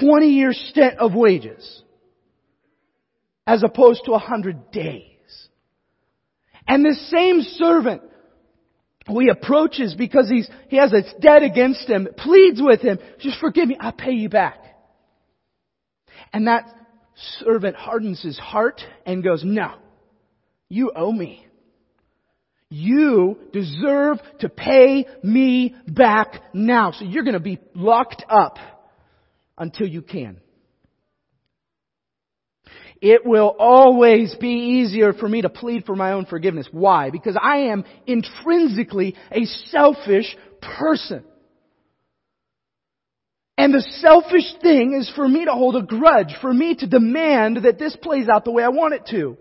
20 0.00 0.26
year 0.26 0.52
stint 0.52 0.98
of 0.98 1.14
wages 1.14 1.82
as 3.46 3.62
opposed 3.62 4.04
to 4.04 4.12
a 4.12 4.18
hundred 4.18 4.70
days. 4.72 5.12
And 6.66 6.84
this 6.84 7.10
same 7.10 7.42
servant 7.42 8.02
who 9.06 9.20
he 9.20 9.28
approaches 9.28 9.94
because 9.94 10.28
he's, 10.28 10.50
he 10.68 10.76
has 10.76 10.92
a 10.92 11.02
debt 11.20 11.44
against 11.44 11.88
him, 11.88 12.08
pleads 12.16 12.60
with 12.60 12.80
him, 12.80 12.98
just 13.20 13.38
forgive 13.38 13.68
me, 13.68 13.76
I'll 13.78 13.92
pay 13.92 14.12
you 14.12 14.28
back. 14.28 14.58
And 16.32 16.48
that 16.48 16.64
servant 17.38 17.76
hardens 17.76 18.20
his 18.20 18.36
heart 18.36 18.80
and 19.04 19.22
goes, 19.22 19.42
no, 19.44 19.74
you 20.68 20.90
owe 20.94 21.12
me. 21.12 21.46
You 22.68 23.38
deserve 23.52 24.18
to 24.40 24.48
pay 24.48 25.06
me 25.22 25.76
back 25.86 26.42
now. 26.52 26.92
So 26.92 27.04
you're 27.04 27.22
going 27.22 27.34
to 27.34 27.40
be 27.40 27.60
locked 27.74 28.24
up 28.28 28.58
until 29.56 29.86
you 29.86 30.02
can. 30.02 30.40
It 33.00 33.24
will 33.24 33.54
always 33.58 34.34
be 34.34 34.80
easier 34.80 35.12
for 35.12 35.28
me 35.28 35.42
to 35.42 35.48
plead 35.48 35.84
for 35.84 35.94
my 35.94 36.12
own 36.12 36.26
forgiveness. 36.26 36.66
Why? 36.72 37.10
Because 37.10 37.36
I 37.40 37.68
am 37.68 37.84
intrinsically 38.06 39.14
a 39.30 39.44
selfish 39.44 40.36
person. 40.60 41.22
And 43.58 43.72
the 43.72 43.86
selfish 44.00 44.54
thing 44.60 44.94
is 44.98 45.10
for 45.14 45.26
me 45.28 45.44
to 45.44 45.52
hold 45.52 45.76
a 45.76 45.82
grudge, 45.82 46.34
for 46.40 46.52
me 46.52 46.74
to 46.74 46.86
demand 46.86 47.58
that 47.64 47.78
this 47.78 47.96
plays 47.96 48.28
out 48.28 48.44
the 48.44 48.50
way 48.50 48.62
I 48.62 48.68
want 48.68 48.94
it 48.94 49.06
to. 49.10 49.36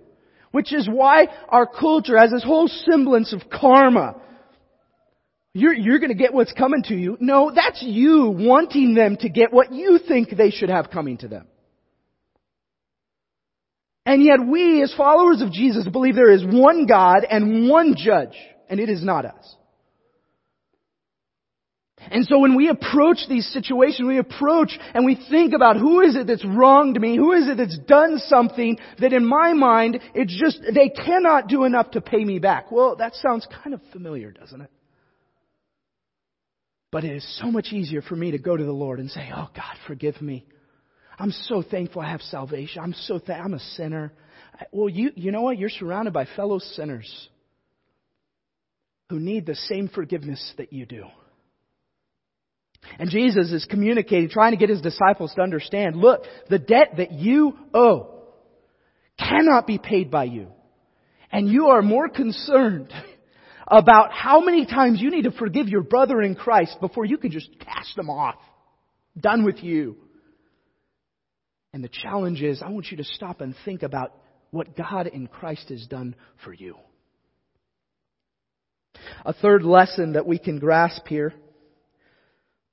Which 0.56 0.72
is 0.72 0.88
why 0.88 1.28
our 1.50 1.68
culture 1.68 2.18
has 2.18 2.32
this 2.32 2.42
whole 2.42 2.70
semblance 2.70 3.34
of 3.34 3.42
karma. 3.52 4.16
You're, 5.54 5.74
you're 5.74 6.00
gonna 6.00 6.14
get 6.14 6.34
what's 6.34 6.54
coming 6.54 6.82
to 6.84 6.96
you. 6.96 7.18
No, 7.20 7.52
that's 7.54 7.84
you 7.84 8.34
wanting 8.34 8.96
them 8.96 9.18
to 9.18 9.28
get 9.28 9.52
what 9.52 9.74
you 9.74 10.00
think 10.08 10.30
they 10.30 10.52
should 10.52 10.70
have 10.70 10.90
coming 10.90 11.18
to 11.18 11.28
them. 11.28 11.46
And 14.06 14.24
yet 14.24 14.38
we, 14.48 14.82
as 14.82 14.94
followers 14.96 15.42
of 15.42 15.52
Jesus, 15.52 15.86
believe 15.90 16.16
there 16.16 16.32
is 16.32 16.46
one 16.46 16.86
God 16.86 17.26
and 17.30 17.68
one 17.68 17.96
judge, 17.98 18.38
and 18.70 18.80
it 18.80 18.88
is 18.88 19.04
not 19.04 19.26
us. 19.26 19.56
And 22.12 22.26
so 22.26 22.40
when 22.40 22.56
we 22.56 22.70
approach 22.70 23.20
these 23.28 23.48
situations, 23.52 24.08
we 24.08 24.18
approach 24.18 24.78
and 24.94 25.06
we 25.06 25.20
think 25.30 25.54
about 25.54 25.78
who 25.78 26.02
is 26.02 26.16
it 26.16 26.28
that's 26.28 26.46
wronged 26.46 27.00
me? 27.00 27.18
Who 27.18 27.34
is 27.34 27.48
it 27.48 27.58
that's 27.58 27.78
done 27.80 28.20
something 28.20 28.78
that 29.00 29.14
in 29.14 29.26
my 29.26 29.54
mind, 29.54 30.00
it's 30.14 30.38
just, 30.40 30.62
they 30.74 30.90
cannot 30.90 31.48
do 31.48 31.64
enough 31.64 31.92
to 31.92 32.02
pay 32.02 32.24
me 32.24 32.40
back. 32.40 32.72
Well, 32.72 32.96
that 32.98 33.16
sounds 33.16 33.48
kind 33.64 33.74
of 33.74 33.82
familiar, 33.92 34.32
doesn't 34.32 34.62
it? 34.62 34.72
But 36.92 37.04
it 37.04 37.16
is 37.16 37.40
so 37.42 37.52
much 37.52 37.74
easier 37.74 38.02
for 38.02 38.16
me 38.16 38.32
to 38.32 38.38
go 38.38 38.56
to 38.56 38.64
the 38.64 38.72
Lord 38.72 39.00
and 39.00 39.12
say, 39.12 39.30
Oh 39.36 39.50
God, 39.54 39.76
forgive 39.86 40.22
me. 40.22 40.46
I'm 41.20 41.32
so 41.32 41.62
thankful 41.62 42.02
I 42.02 42.12
have 42.12 42.22
salvation. 42.22 42.82
I'm 42.82 42.94
so 42.94 43.20
th- 43.20 43.38
I'm 43.38 43.54
a 43.54 43.60
sinner. 43.60 44.14
Well, 44.72 44.90
you, 44.90 45.12
you 45.16 45.32
know 45.32 45.42
what? 45.42 45.58
You're 45.58 45.70
surrounded 45.70 46.14
by 46.14 46.26
fellow 46.36 46.60
sinners 46.60 47.30
who 49.10 49.20
need 49.20 49.46
the 49.46 49.56
same 49.56 49.88
forgiveness 49.90 50.54
that 50.58 50.74
you 50.74 50.86
do. 50.86 51.06
And 53.00 53.10
Jesus 53.10 53.52
is 53.52 53.66
communicating, 53.66 54.30
trying 54.30 54.52
to 54.52 54.58
get 54.58 54.70
his 54.70 54.82
disciples 54.82 55.34
to 55.36 55.42
understand, 55.42 55.96
look, 55.96 56.24
the 56.50 56.60
debt 56.60 56.94
that 56.98 57.12
you 57.12 57.58
owe 57.74 58.24
cannot 59.18 59.68
be 59.68 59.78
paid 59.78 60.12
by 60.12 60.26
you. 60.26 60.48
And 61.32 61.50
you 61.50 61.68
are 61.68 61.82
more 61.82 62.10
concerned 62.10 62.92
about 63.68 64.12
how 64.12 64.40
many 64.40 64.66
times 64.66 65.02
you 65.02 65.10
need 65.12 65.24
to 65.24 65.32
forgive 65.32 65.68
your 65.68 65.82
brother 65.82 66.22
in 66.22 66.36
Christ 66.36 66.78
before 66.80 67.06
you 67.06 67.18
can 67.18 67.32
just 67.32 67.50
cast 67.60 67.96
them 67.96 68.10
off. 68.10 68.36
Done 69.20 69.44
with 69.44 69.64
you. 69.64 69.98
And 71.74 71.84
the 71.84 71.90
challenge 71.90 72.42
is, 72.42 72.62
I 72.62 72.70
want 72.70 72.88
you 72.92 72.98
to 72.98 73.04
stop 73.04 73.42
and 73.42 73.56
think 73.66 73.84
about 73.84 74.14
what 74.52 74.78
God 74.78 75.08
in 75.08 75.28
Christ 75.28 75.70
has 75.70 75.86
done 75.88 76.16
for 76.44 76.54
you. 76.54 76.76
A 79.26 79.34
third 79.34 79.64
lesson 79.64 80.14
that 80.14 80.26
we 80.26 80.40
can 80.40 80.60
grasp 80.60 81.06
here 81.08 81.34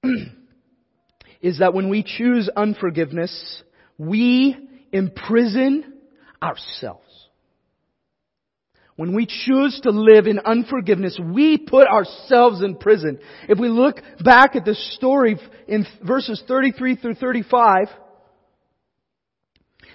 is 1.43 1.59
that 1.59 1.75
when 1.75 1.89
we 1.89 2.03
choose 2.03 2.49
unforgiveness, 2.57 3.63
we 3.99 4.57
imprison 4.93 5.93
ourselves. 6.43 7.03
When 8.97 9.15
we 9.15 9.27
choose 9.27 9.81
to 9.85 9.91
live 9.91 10.27
in 10.27 10.39
unforgiveness, 10.39 11.19
we 11.19 11.57
put 11.57 11.89
ourselves 11.89 12.63
in 12.63 12.77
prison. 12.77 13.19
If 13.49 13.59
we 13.59 13.69
look 13.69 13.97
back 14.23 14.55
at 14.55 14.65
the 14.65 14.75
story 14.75 15.39
in 15.67 15.87
verses 16.07 16.43
33 16.47 16.97
through 16.97 17.15
35, 17.15 17.89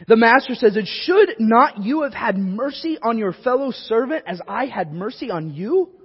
the 0.07 0.15
master 0.15 0.55
says, 0.55 0.75
"And 0.75 0.87
should 0.87 1.35
not 1.39 1.83
you 1.83 2.01
have 2.03 2.13
had 2.13 2.37
mercy 2.37 2.97
on 3.01 3.17
your 3.17 3.33
fellow 3.33 3.71
servant 3.71 4.23
as 4.27 4.41
I 4.47 4.65
had 4.65 4.93
mercy 4.93 5.31
on 5.31 5.53
you? 5.53 5.96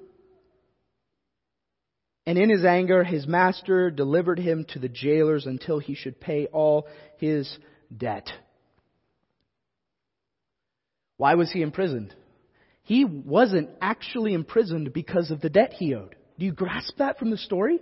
And 2.27 2.39
in 2.39 2.51
his 2.51 2.65
anger, 2.65 3.03
his 3.03 3.27
master 3.27 3.91
delivered 3.91 4.39
him 4.39 4.65
to 4.71 4.79
the 4.79 4.89
jailers 4.89 5.47
until 5.47 5.79
he 5.79 5.95
should 5.95 6.21
pay 6.21 6.47
all 6.47 6.87
his 7.19 7.59
debt. 7.97 8.29
Why 11.17 11.35
was 11.35 11.51
he 11.51 11.63
imprisoned? 11.63 12.15
He 12.85 13.05
wasn't 13.05 13.71
actually 13.81 14.35
imprisoned 14.35 14.93
because 14.93 15.31
of 15.31 15.41
the 15.41 15.51
debt 15.51 15.73
he 15.73 15.95
owed. 15.95 16.17
Do 16.39 16.45
you 16.45 16.53
grasp 16.53 16.97
that 16.99 17.19
from 17.19 17.31
the 17.31 17.37
story? 17.37 17.81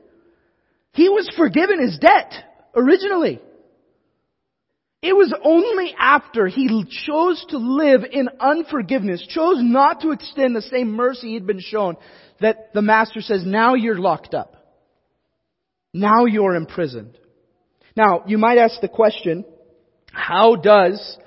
He 0.92 1.08
was 1.08 1.30
forgiven 1.36 1.80
his 1.80 1.98
debt 1.98 2.32
originally. 2.74 3.40
It 5.02 5.16
was 5.16 5.32
only 5.42 5.94
after 5.98 6.46
he 6.46 6.84
chose 7.06 7.42
to 7.48 7.56
live 7.56 8.02
in 8.10 8.28
unforgiveness, 8.38 9.26
chose 9.26 9.56
not 9.60 10.02
to 10.02 10.10
extend 10.10 10.54
the 10.54 10.60
same 10.60 10.92
mercy 10.92 11.28
he'd 11.28 11.46
been 11.46 11.60
shown, 11.60 11.96
that 12.40 12.72
the 12.74 12.82
master 12.82 13.20
says, 13.20 13.44
now 13.44 13.74
you're 13.74 13.98
locked 13.98 14.34
up. 14.34 14.56
Now 15.92 16.24
you're 16.24 16.54
imprisoned. 16.54 17.18
Now, 17.96 18.22
you 18.26 18.38
might 18.38 18.58
ask 18.58 18.80
the 18.80 18.88
question, 18.88 19.44
how 20.12 20.56
does 20.56 21.18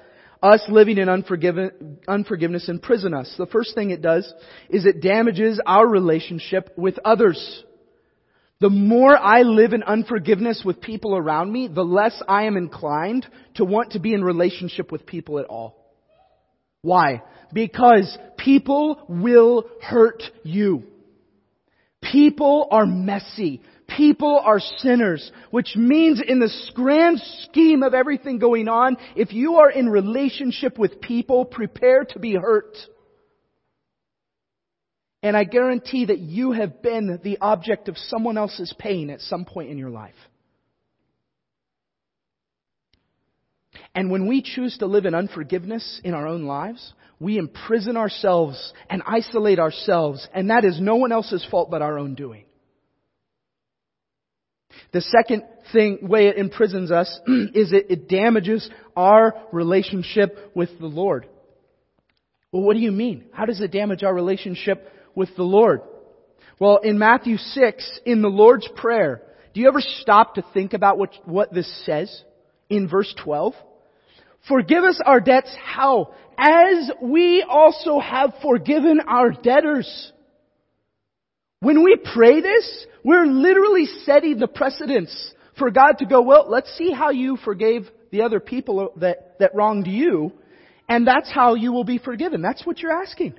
us 0.42 0.64
living 0.70 0.98
in 0.98 1.10
unforgiveness 1.10 2.70
imprison 2.70 3.14
us? 3.14 3.34
The 3.38 3.46
first 3.46 3.76
thing 3.76 3.92
it 3.92 4.02
does 4.02 4.34
is 4.70 4.86
it 4.86 5.02
damages 5.02 5.60
our 5.66 5.88
relationship 5.88 6.74
with 6.78 6.98
others. 7.04 7.64
The 8.60 8.70
more 8.70 9.18
I 9.18 9.42
live 9.42 9.74
in 9.74 9.84
unforgiveness 9.84 10.64
with 10.64 10.80
people 10.80 11.18
around 11.18 11.52
me, 11.52 11.68
the 11.68 11.84
less 11.84 12.22
I 12.28 12.44
am 12.44 12.56
inclined 12.56 13.28
to 13.56 13.66
want 13.66 13.92
to 13.92 14.00
be 14.00 14.14
in 14.14 14.24
relationship 14.24 14.92
with 14.92 15.06
people 15.06 15.40
at 15.40 15.46
all. 15.46 15.76
Why? 16.82 17.24
Because 17.52 18.18
people 18.38 19.06
will 19.10 19.66
hurt 19.82 20.24
you. 20.44 20.84
People 22.12 22.68
are 22.72 22.86
messy. 22.86 23.62
People 23.88 24.42
are 24.44 24.60
sinners, 24.60 25.32
which 25.52 25.76
means 25.76 26.22
in 26.26 26.40
the 26.40 26.52
grand 26.74 27.22
scheme 27.44 27.84
of 27.84 27.94
everything 27.94 28.40
going 28.40 28.68
on, 28.68 28.98
if 29.16 29.34
you 29.34 29.56
are 29.56 29.70
in 29.70 29.90
relationship 29.90 30.78
with 30.80 31.02
people, 31.02 31.46
prepare 31.46 32.06
to 32.06 32.20
be 32.20 32.34
hurt. 32.34 32.76
And 35.22 35.38
I 35.38 35.44
guarantee 35.44 36.06
that 36.06 36.20
you 36.20 36.52
have 36.52 36.82
been 36.82 37.20
the 37.24 37.38
object 37.40 37.88
of 37.88 37.98
someone 37.98 38.38
else's 38.38 38.74
pain 38.78 39.10
at 39.10 39.22
some 39.22 39.46
point 39.46 39.70
in 39.70 39.78
your 39.78 39.90
life. 39.90 40.16
And 43.96 44.10
when 44.10 44.28
we 44.28 44.42
choose 44.42 44.78
to 44.80 44.88
live 44.88 45.06
in 45.06 45.14
unforgiveness 45.14 46.02
in 46.04 46.14
our 46.14 46.28
own 46.28 46.44
lives, 46.44 46.94
we 47.24 47.38
imprison 47.38 47.96
ourselves 47.96 48.74
and 48.90 49.02
isolate 49.06 49.58
ourselves, 49.58 50.28
and 50.34 50.50
that 50.50 50.66
is 50.66 50.80
no 50.80 50.98
one 50.98 51.14
else's 51.14 51.46
fault 51.50 51.72
but 51.72 51.82
our 51.82 51.98
own 51.98 52.16
doing. 52.16 52.44
The 54.92 55.02
second 55.02 55.44
thing, 55.72 56.00
way 56.02 56.28
it 56.28 56.38
imprisons 56.38 56.92
us 56.92 57.20
is 57.28 57.72
it, 57.72 57.86
it 57.90 58.10
damages 58.10 58.70
our 58.96 59.34
relationship 59.54 60.52
with 60.54 60.70
the 60.80 60.88
Lord. 60.88 61.28
Well, 62.52 62.64
what 62.64 62.74
do 62.74 62.80
you 62.80 62.92
mean? 62.92 63.26
How 63.32 63.46
does 63.46 63.62
it 63.62 63.72
damage 63.72 64.04
our 64.04 64.14
relationship 64.14 64.92
with 65.16 65.36
the 65.38 65.44
Lord? 65.44 65.82
Well, 66.60 66.78
in 66.78 67.00
Matthew 67.00 67.38
6, 67.38 68.00
in 68.06 68.22
the 68.22 68.28
Lord's 68.28 68.68
Prayer, 68.76 69.22
do 69.54 69.62
you 69.62 69.68
ever 69.70 69.82
stop 69.82 70.36
to 70.36 70.44
think 70.54 70.74
about 70.74 70.98
what, 70.98 71.12
what 71.26 71.54
this 71.54 71.86
says 71.86 72.24
in 72.70 72.90
verse 72.90 73.14
12? 73.24 73.54
Forgive 74.48 74.84
us 74.84 75.00
our 75.06 75.20
debts 75.20 75.56
how? 75.64 76.14
As 76.38 76.92
we 77.02 77.46
also 77.48 78.00
have 78.00 78.34
forgiven 78.42 79.00
our 79.08 79.32
debtors. 79.32 80.12
When 81.60 81.84
we 81.84 81.98
pray 82.14 82.42
this, 82.42 82.86
we're 83.04 83.26
literally 83.26 83.86
setting 84.04 84.38
the 84.38 84.48
precedence 84.48 85.34
for 85.58 85.72
God 85.72 86.00
to 86.00 86.06
go, 86.06 86.22
well, 86.22 86.46
let's 86.50 86.76
see 86.78 86.92
how 86.92 87.12
you 87.12 87.38
forgave 87.38 87.84
the 88.12 88.24
other 88.24 88.40
people 88.40 88.94
that, 88.98 89.38
that 89.40 89.56
wronged 89.56 89.88
you, 89.88 90.32
and 90.90 91.08
that's 91.08 91.32
how 91.32 91.56
you 91.56 91.72
will 91.72 91.84
be 91.84 91.98
forgiven. 91.98 92.42
That's 92.42 92.66
what 92.66 92.80
you're 92.80 92.92
asking. 93.02 93.36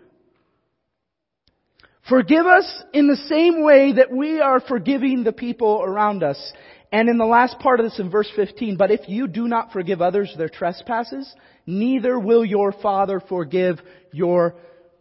Forgive 2.08 2.46
us 2.46 2.82
in 2.92 3.08
the 3.08 3.16
same 3.16 3.62
way 3.64 3.94
that 3.94 4.10
we 4.10 4.40
are 4.40 4.60
forgiving 4.60 5.24
the 5.24 5.32
people 5.32 5.82
around 5.82 6.22
us. 6.22 6.52
And 6.94 7.08
in 7.08 7.18
the 7.18 7.24
last 7.24 7.58
part 7.58 7.80
of 7.80 7.86
this 7.86 7.98
in 7.98 8.08
verse 8.08 8.30
15, 8.36 8.76
but 8.76 8.92
if 8.92 9.08
you 9.08 9.26
do 9.26 9.48
not 9.48 9.72
forgive 9.72 10.00
others 10.00 10.32
their 10.38 10.48
trespasses, 10.48 11.28
neither 11.66 12.16
will 12.20 12.44
your 12.44 12.70
Father 12.70 13.20
forgive 13.28 13.80
your 14.12 14.54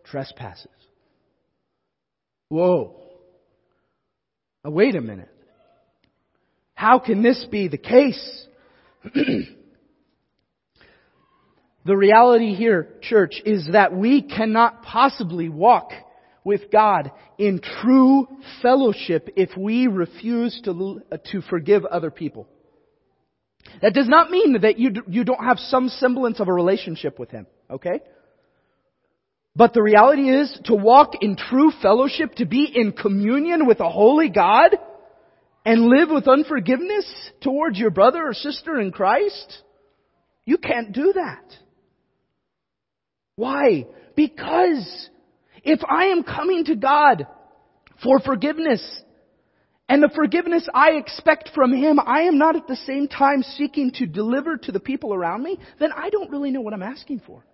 trespasses. 0.03 0.71
Whoa. 2.49 2.99
Now 4.65 4.71
wait 4.71 4.95
a 4.95 5.01
minute. 5.01 5.29
How 6.73 6.97
can 6.97 7.21
this 7.21 7.45
be 7.51 7.67
the 7.67 7.77
case? 7.77 8.47
the 9.13 9.45
reality 11.85 12.55
here, 12.55 12.87
church, 13.03 13.39
is 13.45 13.69
that 13.71 13.95
we 13.95 14.23
cannot 14.23 14.81
possibly 14.81 15.47
walk 15.47 15.91
with 16.43 16.71
God 16.71 17.11
in 17.37 17.61
true 17.81 18.27
fellowship 18.61 19.29
if 19.35 19.55
we 19.57 19.87
refuse 19.87 20.59
to, 20.65 21.01
to 21.31 21.41
forgive 21.41 21.85
other 21.85 22.11
people. 22.11 22.47
That 23.81 23.93
does 23.93 24.09
not 24.09 24.29
mean 24.29 24.61
that 24.61 24.77
you, 24.77 24.91
you 25.07 25.23
don't 25.23 25.43
have 25.43 25.57
some 25.57 25.89
semblance 25.89 26.39
of 26.39 26.47
a 26.47 26.53
relationship 26.53 27.17
with 27.17 27.31
Him, 27.31 27.47
okay? 27.69 28.01
But 29.55 29.73
the 29.73 29.81
reality 29.81 30.29
is 30.29 30.59
to 30.65 30.75
walk 30.75 31.13
in 31.21 31.35
true 31.35 31.71
fellowship, 31.81 32.35
to 32.35 32.45
be 32.45 32.65
in 32.73 32.91
communion 32.91 33.67
with 33.67 33.79
a 33.79 33.89
holy 33.89 34.29
God, 34.29 34.75
and 35.65 35.85
live 35.85 36.09
with 36.09 36.27
unforgiveness 36.27 37.05
towards 37.41 37.77
your 37.77 37.91
brother 37.91 38.21
or 38.21 38.33
sister 38.33 38.79
in 38.79 38.91
Christ, 38.91 39.61
you 40.45 40.57
can't 40.57 40.91
do 40.91 41.13
that. 41.13 41.55
Why? 43.35 43.87
Because 44.15 45.09
if 45.63 45.79
I 45.87 46.05
am 46.05 46.23
coming 46.23 46.65
to 46.65 46.75
God 46.75 47.27
for 48.01 48.19
forgiveness, 48.19 49.01
and 49.87 50.01
the 50.01 50.09
forgiveness 50.15 50.67
I 50.73 50.91
expect 50.91 51.51
from 51.53 51.73
Him, 51.73 51.99
I 51.99 52.21
am 52.21 52.37
not 52.37 52.55
at 52.55 52.67
the 52.67 52.75
same 52.75 53.07
time 53.07 53.43
seeking 53.43 53.91
to 53.95 54.05
deliver 54.05 54.57
to 54.57 54.71
the 54.71 54.79
people 54.79 55.13
around 55.13 55.43
me, 55.43 55.59
then 55.79 55.91
I 55.95 56.09
don't 56.09 56.31
really 56.31 56.51
know 56.51 56.61
what 56.61 56.73
I'm 56.73 56.83
asking 56.83 57.21
for. 57.25 57.45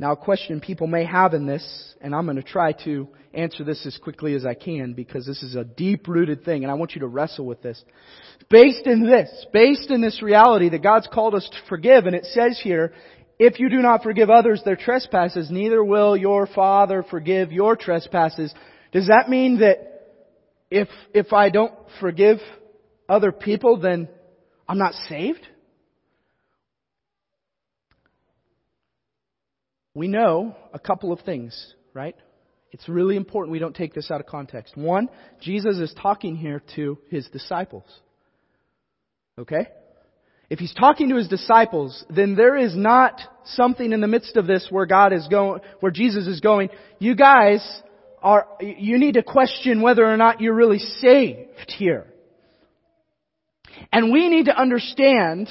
Now, 0.00 0.12
a 0.12 0.16
question 0.16 0.60
people 0.60 0.86
may 0.86 1.04
have 1.04 1.34
in 1.34 1.44
this, 1.44 1.94
and 2.00 2.14
I'm 2.14 2.24
going 2.24 2.36
to 2.36 2.42
try 2.44 2.70
to 2.84 3.08
answer 3.34 3.64
this 3.64 3.84
as 3.84 3.96
quickly 3.96 4.34
as 4.34 4.46
I 4.46 4.54
can 4.54 4.92
because 4.92 5.26
this 5.26 5.42
is 5.42 5.56
a 5.56 5.64
deep 5.64 6.06
rooted 6.06 6.44
thing, 6.44 6.62
and 6.62 6.70
I 6.70 6.74
want 6.74 6.94
you 6.94 7.00
to 7.00 7.08
wrestle 7.08 7.46
with 7.46 7.62
this. 7.62 7.82
Based 8.48 8.86
in 8.86 9.04
this, 9.04 9.28
based 9.52 9.90
in 9.90 10.00
this 10.00 10.22
reality 10.22 10.68
that 10.68 10.84
God's 10.84 11.08
called 11.12 11.34
us 11.34 11.48
to 11.50 11.68
forgive, 11.68 12.06
and 12.06 12.14
it 12.14 12.26
says 12.26 12.60
here, 12.62 12.92
if 13.40 13.58
you 13.58 13.68
do 13.68 13.78
not 13.78 14.04
forgive 14.04 14.30
others 14.30 14.62
their 14.64 14.76
trespasses, 14.76 15.50
neither 15.50 15.82
will 15.82 16.16
your 16.16 16.46
Father 16.46 17.04
forgive 17.10 17.50
your 17.50 17.74
trespasses. 17.74 18.54
Does 18.92 19.08
that 19.08 19.28
mean 19.28 19.58
that 19.58 19.78
if, 20.70 20.86
if 21.12 21.32
I 21.32 21.50
don't 21.50 21.74
forgive 21.98 22.38
other 23.08 23.32
people, 23.32 23.80
then 23.80 24.08
I'm 24.68 24.78
not 24.78 24.94
saved? 25.08 25.44
We 29.98 30.06
know 30.06 30.54
a 30.72 30.78
couple 30.78 31.12
of 31.12 31.20
things, 31.22 31.74
right? 31.92 32.14
It's 32.70 32.88
really 32.88 33.16
important 33.16 33.50
we 33.50 33.58
don't 33.58 33.74
take 33.74 33.94
this 33.94 34.12
out 34.12 34.20
of 34.20 34.26
context. 34.26 34.76
One, 34.76 35.08
Jesus 35.40 35.78
is 35.78 35.92
talking 36.00 36.36
here 36.36 36.62
to 36.76 36.98
his 37.10 37.26
disciples. 37.28 37.82
Okay? 39.36 39.66
If 40.48 40.60
he's 40.60 40.72
talking 40.72 41.08
to 41.08 41.16
his 41.16 41.26
disciples, 41.26 42.04
then 42.08 42.36
there 42.36 42.56
is 42.56 42.76
not 42.76 43.20
something 43.44 43.92
in 43.92 44.00
the 44.00 44.06
midst 44.06 44.36
of 44.36 44.46
this 44.46 44.68
where 44.70 44.86
God 44.86 45.12
is 45.12 45.26
going, 45.26 45.62
where 45.80 45.90
Jesus 45.90 46.28
is 46.28 46.38
going, 46.38 46.68
you 47.00 47.16
guys 47.16 47.66
are, 48.22 48.46
you 48.60 48.98
need 48.98 49.14
to 49.14 49.24
question 49.24 49.82
whether 49.82 50.06
or 50.06 50.16
not 50.16 50.40
you're 50.40 50.54
really 50.54 50.78
saved 50.78 51.72
here. 51.76 52.06
And 53.92 54.12
we 54.12 54.28
need 54.28 54.46
to 54.46 54.56
understand 54.56 55.48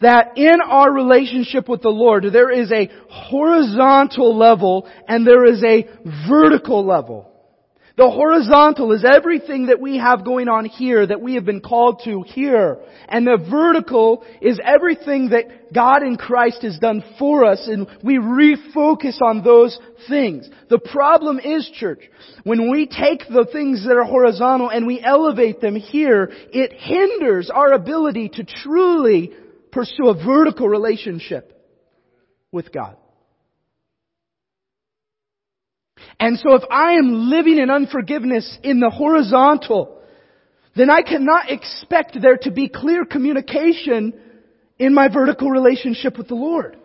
that 0.00 0.36
in 0.36 0.60
our 0.64 0.90
relationship 0.92 1.68
with 1.68 1.82
the 1.82 1.90
Lord, 1.90 2.24
there 2.32 2.50
is 2.50 2.72
a 2.72 2.90
horizontal 3.10 4.36
level 4.36 4.88
and 5.06 5.26
there 5.26 5.44
is 5.44 5.62
a 5.62 5.86
vertical 6.28 6.86
level. 6.86 7.30
The 7.96 8.08
horizontal 8.08 8.92
is 8.92 9.04
everything 9.04 9.66
that 9.66 9.78
we 9.78 9.98
have 9.98 10.24
going 10.24 10.48
on 10.48 10.64
here 10.64 11.06
that 11.06 11.20
we 11.20 11.34
have 11.34 11.44
been 11.44 11.60
called 11.60 12.00
to 12.06 12.22
here. 12.22 12.78
And 13.06 13.26
the 13.26 13.36
vertical 13.50 14.24
is 14.40 14.58
everything 14.64 15.30
that 15.30 15.74
God 15.74 16.02
in 16.02 16.16
Christ 16.16 16.62
has 16.62 16.78
done 16.78 17.04
for 17.18 17.44
us 17.44 17.68
and 17.68 17.86
we 18.02 18.16
refocus 18.16 19.20
on 19.20 19.44
those 19.44 19.78
things. 20.08 20.48
The 20.70 20.78
problem 20.78 21.40
is, 21.40 21.70
church, 21.74 22.00
when 22.44 22.70
we 22.70 22.86
take 22.86 23.28
the 23.28 23.46
things 23.52 23.84
that 23.84 23.98
are 23.98 24.04
horizontal 24.04 24.70
and 24.70 24.86
we 24.86 25.02
elevate 25.02 25.60
them 25.60 25.76
here, 25.76 26.30
it 26.54 26.72
hinders 26.72 27.50
our 27.50 27.74
ability 27.74 28.30
to 28.30 28.44
truly 28.44 29.32
pursue 29.72 30.08
a 30.08 30.14
vertical 30.14 30.68
relationship 30.68 31.56
with 32.52 32.72
God. 32.72 32.96
And 36.18 36.38
so 36.38 36.54
if 36.54 36.62
I 36.70 36.92
am 36.92 37.30
living 37.30 37.58
in 37.58 37.70
unforgiveness 37.70 38.58
in 38.62 38.80
the 38.80 38.90
horizontal, 38.90 39.98
then 40.76 40.90
I 40.90 41.02
cannot 41.02 41.50
expect 41.50 42.16
there 42.20 42.36
to 42.42 42.50
be 42.50 42.68
clear 42.68 43.04
communication 43.04 44.14
in 44.78 44.94
my 44.94 45.08
vertical 45.08 45.50
relationship 45.50 46.16
with 46.16 46.28
the 46.28 46.34
Lord. 46.34 46.76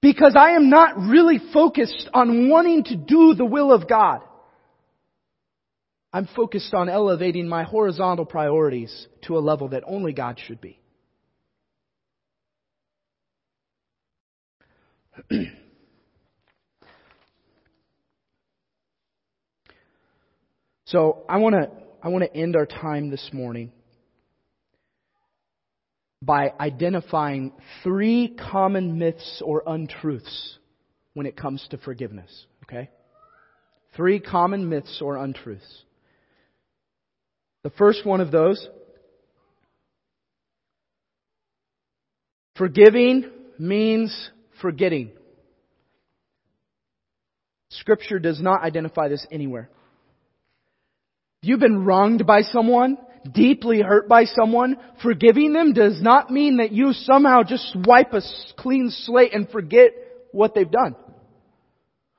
Because 0.00 0.36
I 0.38 0.50
am 0.50 0.68
not 0.68 0.98
really 0.98 1.40
focused 1.52 2.10
on 2.12 2.48
wanting 2.50 2.84
to 2.84 2.96
do 2.96 3.34
the 3.34 3.46
will 3.46 3.72
of 3.72 3.88
God. 3.88 4.20
I'm 6.12 6.28
focused 6.36 6.74
on 6.74 6.88
elevating 6.88 7.48
my 7.48 7.64
horizontal 7.64 8.26
priorities 8.26 9.08
to 9.22 9.36
a 9.36 9.40
level 9.40 9.68
that 9.70 9.82
only 9.86 10.12
God 10.12 10.38
should 10.46 10.60
be. 10.60 10.78
so 20.86 21.24
I 21.28 21.38
want 21.38 21.54
to 21.54 21.70
I 22.02 22.08
want 22.08 22.24
to 22.24 22.36
end 22.36 22.56
our 22.56 22.66
time 22.66 23.10
this 23.10 23.30
morning 23.32 23.72
by 26.20 26.52
identifying 26.58 27.52
three 27.82 28.34
common 28.50 28.98
myths 28.98 29.42
or 29.44 29.62
untruths 29.66 30.58
when 31.12 31.26
it 31.26 31.36
comes 31.36 31.66
to 31.70 31.78
forgiveness. 31.78 32.46
Okay? 32.64 32.90
Three 33.96 34.20
common 34.20 34.68
myths 34.68 35.00
or 35.02 35.16
untruths. 35.16 35.82
The 37.62 37.70
first 37.70 38.04
one 38.04 38.20
of 38.20 38.30
those 38.30 38.68
forgiving 42.56 43.30
means 43.58 44.30
forgetting. 44.60 45.10
Scripture 47.70 48.18
does 48.18 48.40
not 48.40 48.62
identify 48.62 49.08
this 49.08 49.26
anywhere. 49.30 49.68
You've 51.42 51.60
been 51.60 51.84
wronged 51.84 52.26
by 52.26 52.42
someone, 52.42 52.96
deeply 53.30 53.82
hurt 53.82 54.08
by 54.08 54.24
someone. 54.24 54.76
Forgiving 55.02 55.52
them 55.52 55.72
does 55.72 56.00
not 56.00 56.30
mean 56.30 56.58
that 56.58 56.72
you 56.72 56.92
somehow 56.92 57.42
just 57.42 57.76
wipe 57.84 58.12
a 58.12 58.22
clean 58.56 58.90
slate 58.90 59.34
and 59.34 59.48
forget 59.50 59.90
what 60.32 60.54
they've 60.54 60.70
done. 60.70 60.96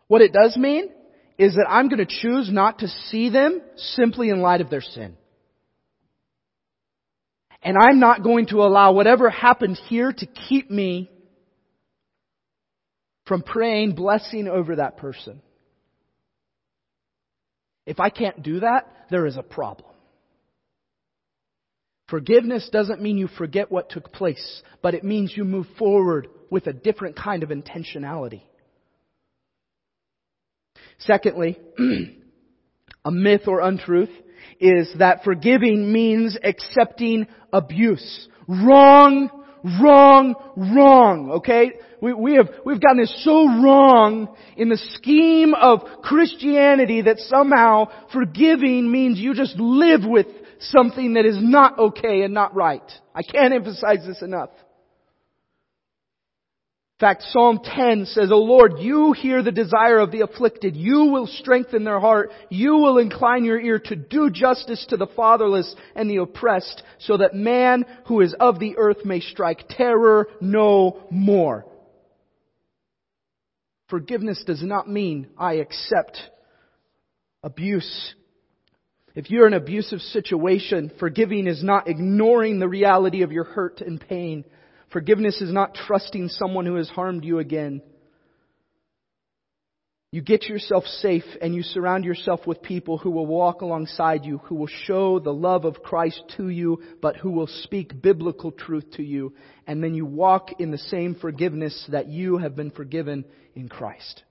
What 0.07 0.21
it 0.21 0.31
does 0.31 0.55
mean 0.57 0.89
is 1.37 1.55
that 1.55 1.67
I'm 1.69 1.89
going 1.89 2.05
to 2.05 2.21
choose 2.21 2.49
not 2.51 2.79
to 2.79 2.87
see 3.09 3.29
them 3.29 3.61
simply 3.75 4.29
in 4.29 4.41
light 4.41 4.61
of 4.61 4.69
their 4.69 4.81
sin. 4.81 5.17
And 7.61 7.77
I'm 7.77 7.99
not 7.99 8.21
going 8.21 8.45
to 8.47 8.57
allow 8.57 8.91
whatever 8.91 9.29
happened 9.29 9.79
here 9.87 10.11
to 10.11 10.25
keep 10.27 10.69
me 10.69 11.09
from 13.25 13.41
praying 13.41 13.95
blessing 13.95 14.47
over 14.47 14.77
that 14.77 14.97
person. 14.97 15.41
If 17.85 17.99
I 17.99 18.09
can't 18.09 18.41
do 18.41 18.61
that, 18.61 18.87
there 19.09 19.25
is 19.25 19.37
a 19.37 19.43
problem. 19.43 19.89
Forgiveness 22.07 22.69
doesn't 22.71 23.01
mean 23.01 23.17
you 23.17 23.27
forget 23.27 23.71
what 23.71 23.89
took 23.89 24.11
place, 24.11 24.61
but 24.81 24.93
it 24.93 25.03
means 25.03 25.33
you 25.35 25.43
move 25.43 25.67
forward 25.77 26.27
with 26.51 26.67
a 26.67 26.73
different 26.73 27.15
kind 27.15 27.41
of 27.41 27.49
intentionality. 27.49 28.41
Secondly, 30.99 31.57
a 33.05 33.11
myth 33.11 33.47
or 33.47 33.59
untruth 33.59 34.09
is 34.59 34.89
that 34.99 35.23
forgiving 35.23 35.91
means 35.91 36.37
accepting 36.43 37.27
abuse. 37.51 38.27
Wrong, 38.47 39.44
wrong, 39.81 40.35
wrong, 40.55 41.31
okay? 41.37 41.73
We, 42.01 42.13
we 42.13 42.35
have, 42.35 42.49
we've 42.65 42.79
gotten 42.79 42.99
this 42.99 43.23
so 43.23 43.45
wrong 43.47 44.35
in 44.55 44.69
the 44.69 44.77
scheme 44.93 45.53
of 45.53 45.81
Christianity 46.03 47.01
that 47.01 47.19
somehow 47.19 47.87
forgiving 48.13 48.91
means 48.91 49.19
you 49.19 49.33
just 49.33 49.55
live 49.57 50.01
with 50.05 50.27
something 50.59 51.13
that 51.13 51.25
is 51.25 51.37
not 51.39 51.79
okay 51.79 52.21
and 52.21 52.33
not 52.33 52.55
right. 52.55 52.89
I 53.13 53.23
can't 53.23 53.53
emphasize 53.53 54.05
this 54.05 54.21
enough. 54.21 54.49
In 56.97 57.05
fact, 57.05 57.23
Psalm 57.31 57.59
10 57.61 58.05
says, 58.05 58.31
O 58.31 58.37
Lord, 58.37 58.79
you 58.79 59.11
hear 59.11 59.43
the 59.43 59.51
desire 59.51 59.99
of 59.99 60.11
the 60.11 60.21
afflicted. 60.21 60.77
You 60.77 61.07
will 61.11 61.27
strengthen 61.27 61.83
their 61.83 61.99
heart. 61.99 62.31
You 62.49 62.77
will 62.77 62.99
incline 62.99 63.43
your 63.43 63.59
ear 63.59 63.79
to 63.79 63.97
do 63.97 64.29
justice 64.29 64.85
to 64.89 64.95
the 64.95 65.07
fatherless 65.07 65.75
and 65.93 66.09
the 66.09 66.21
oppressed, 66.21 66.81
so 66.99 67.17
that 67.17 67.35
man 67.35 67.83
who 68.07 68.21
is 68.21 68.33
of 68.39 68.59
the 68.59 68.77
earth 68.77 69.03
may 69.03 69.19
strike 69.19 69.65
terror 69.67 70.29
no 70.39 71.05
more. 71.11 71.65
Forgiveness 73.89 74.41
does 74.47 74.63
not 74.63 74.89
mean 74.89 75.27
I 75.37 75.55
accept 75.55 76.17
abuse. 77.43 78.15
If 79.15 79.29
you're 79.29 79.47
in 79.47 79.53
an 79.53 79.61
abusive 79.61 79.99
situation, 79.99 80.93
forgiving 80.97 81.47
is 81.47 81.61
not 81.61 81.89
ignoring 81.89 82.59
the 82.59 82.69
reality 82.69 83.21
of 83.21 83.33
your 83.33 83.43
hurt 83.43 83.81
and 83.81 83.99
pain. 83.99 84.45
Forgiveness 84.91 85.41
is 85.41 85.51
not 85.51 85.75
trusting 85.75 86.29
someone 86.29 86.65
who 86.65 86.75
has 86.75 86.89
harmed 86.89 87.23
you 87.23 87.39
again. 87.39 87.81
You 90.15 90.21
get 90.21 90.45
yourself 90.45 90.85
safe 90.85 91.25
and 91.41 91.53
you 91.53 91.61
surround 91.61 92.05
yourself 92.05 92.47
with 92.47 92.61
people 92.61 92.97
who 92.97 93.11
will 93.11 93.25
walk 93.25 93.61
alongside 93.61 94.23
you, 94.23 94.37
who 94.45 94.55
will 94.55 94.69
show 94.85 95.19
the 95.19 95.33
love 95.33 95.65
of 95.65 95.83
Christ 95.83 96.23
to 96.37 96.47
you, 96.47 96.81
but 97.01 97.17
who 97.17 97.31
will 97.31 97.47
speak 97.47 98.01
biblical 98.01 98.51
truth 98.53 98.91
to 98.91 99.03
you. 99.03 99.33
And 99.67 99.83
then 99.83 99.93
you 99.93 100.05
walk 100.05 100.61
in 100.61 100.71
the 100.71 100.77
same 100.77 101.15
forgiveness 101.15 101.85
that 101.91 102.07
you 102.07 102.37
have 102.37 102.55
been 102.55 102.71
forgiven 102.71 103.25
in 103.55 103.67
Christ. 103.67 104.23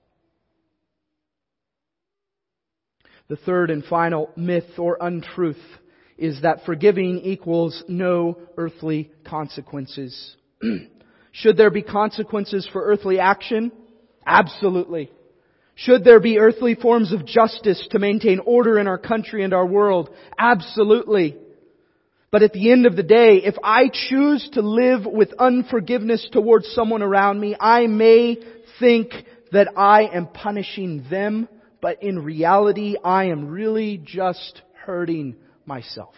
The 3.27 3.35
third 3.35 3.69
and 3.69 3.83
final 3.83 4.31
myth 4.35 4.79
or 4.79 4.97
untruth 4.99 5.61
is 6.17 6.41
that 6.41 6.65
forgiving 6.65 7.19
equals 7.19 7.83
no 7.87 8.39
earthly 8.57 9.11
consequences. 9.23 10.35
Should 11.31 11.57
there 11.57 11.69
be 11.69 11.81
consequences 11.81 12.67
for 12.71 12.83
earthly 12.83 13.19
action? 13.19 13.71
Absolutely. 14.25 15.11
Should 15.75 16.05
there 16.05 16.21
be 16.21 16.39
earthly 16.39 16.75
forms 16.75 17.11
of 17.11 17.25
justice 17.25 17.85
to 17.91 17.99
maintain 17.99 18.39
order 18.39 18.79
in 18.79 18.87
our 18.87 18.97
country 18.97 19.43
and 19.43 19.53
our 19.53 19.65
world? 19.65 20.09
Absolutely. 20.37 21.35
But 22.31 22.43
at 22.43 22.53
the 22.53 22.71
end 22.71 22.85
of 22.85 22.95
the 22.95 23.03
day, 23.03 23.41
if 23.43 23.55
I 23.63 23.89
choose 23.91 24.49
to 24.53 24.61
live 24.61 25.05
with 25.05 25.33
unforgiveness 25.37 26.27
towards 26.31 26.67
someone 26.69 27.01
around 27.01 27.39
me, 27.39 27.55
I 27.59 27.87
may 27.87 28.37
think 28.79 29.11
that 29.51 29.69
I 29.77 30.03
am 30.13 30.27
punishing 30.27 31.05
them, 31.09 31.47
but 31.81 32.01
in 32.01 32.19
reality, 32.19 32.95
I 33.03 33.25
am 33.25 33.49
really 33.49 34.01
just 34.03 34.61
hurting 34.85 35.35
myself. 35.65 36.15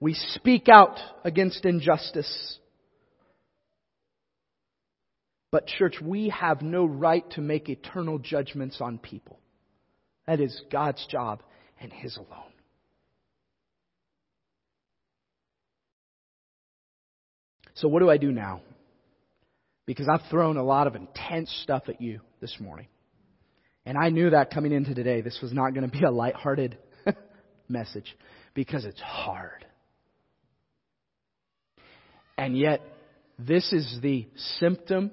We 0.00 0.14
speak 0.14 0.68
out 0.68 0.98
against 1.24 1.64
injustice. 1.64 2.58
But, 5.50 5.66
church, 5.66 5.96
we 6.02 6.28
have 6.28 6.60
no 6.60 6.84
right 6.84 7.28
to 7.32 7.40
make 7.40 7.68
eternal 7.68 8.18
judgments 8.18 8.78
on 8.80 8.98
people. 8.98 9.38
That 10.26 10.40
is 10.40 10.60
God's 10.70 11.04
job 11.06 11.42
and 11.80 11.92
His 11.92 12.16
alone. 12.16 12.52
So, 17.74 17.88
what 17.88 18.00
do 18.00 18.10
I 18.10 18.16
do 18.16 18.32
now? 18.32 18.60
Because 19.86 20.08
I've 20.12 20.28
thrown 20.30 20.56
a 20.56 20.64
lot 20.64 20.86
of 20.86 20.96
intense 20.96 21.50
stuff 21.62 21.84
at 21.88 22.00
you 22.00 22.20
this 22.40 22.56
morning. 22.58 22.88
And 23.84 23.96
I 23.96 24.08
knew 24.08 24.30
that 24.30 24.52
coming 24.52 24.72
into 24.72 24.94
today, 24.94 25.20
this 25.20 25.38
was 25.40 25.52
not 25.52 25.72
going 25.72 25.88
to 25.88 25.96
be 25.96 26.04
a 26.04 26.10
lighthearted 26.10 26.76
message 27.68 28.16
because 28.52 28.84
it's 28.84 29.00
hard. 29.00 29.64
And 32.38 32.56
yet, 32.56 32.82
this 33.38 33.72
is 33.72 33.98
the 34.02 34.28
symptom 34.58 35.10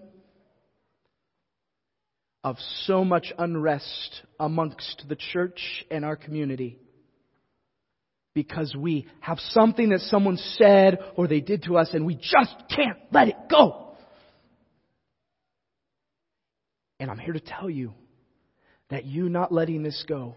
of 2.44 2.58
so 2.86 3.06
much 3.06 3.32
unrest 3.38 4.22
amongst 4.40 5.06
the 5.08 5.16
church 5.16 5.86
and 5.90 6.04
our 6.04 6.16
community. 6.16 6.78
Because 8.34 8.76
we 8.78 9.08
have 9.22 9.40
something 9.52 9.90
that 9.90 10.02
someone 10.02 10.38
said 10.58 10.98
or 11.16 11.28
they 11.28 11.40
did 11.40 11.64
to 11.64 11.78
us 11.78 11.94
and 11.94 12.06
we 12.06 12.16
just 12.16 12.56
can't 12.76 12.98
let 13.12 13.28
it 13.28 13.36
go. 13.50 13.96
And 17.00 17.12
I'm 17.12 17.20
here 17.20 17.34
to 17.34 17.40
tell 17.40 17.70
you 17.70 17.94
that 18.90 19.06
you 19.06 19.30
not 19.30 19.52
letting 19.52 19.84
this 19.84 20.04
go 20.08 20.36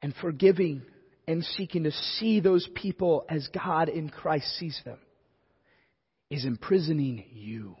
and 0.00 0.14
forgiving 0.20 0.82
and 1.26 1.44
seeking 1.44 1.84
to 1.84 1.92
see 1.92 2.40
those 2.40 2.68
people 2.74 3.24
as 3.28 3.48
God 3.48 3.88
in 3.88 4.08
Christ 4.08 4.46
sees 4.58 4.80
them 4.84 4.98
is 6.30 6.44
imprisoning 6.44 7.24
you. 7.32 7.76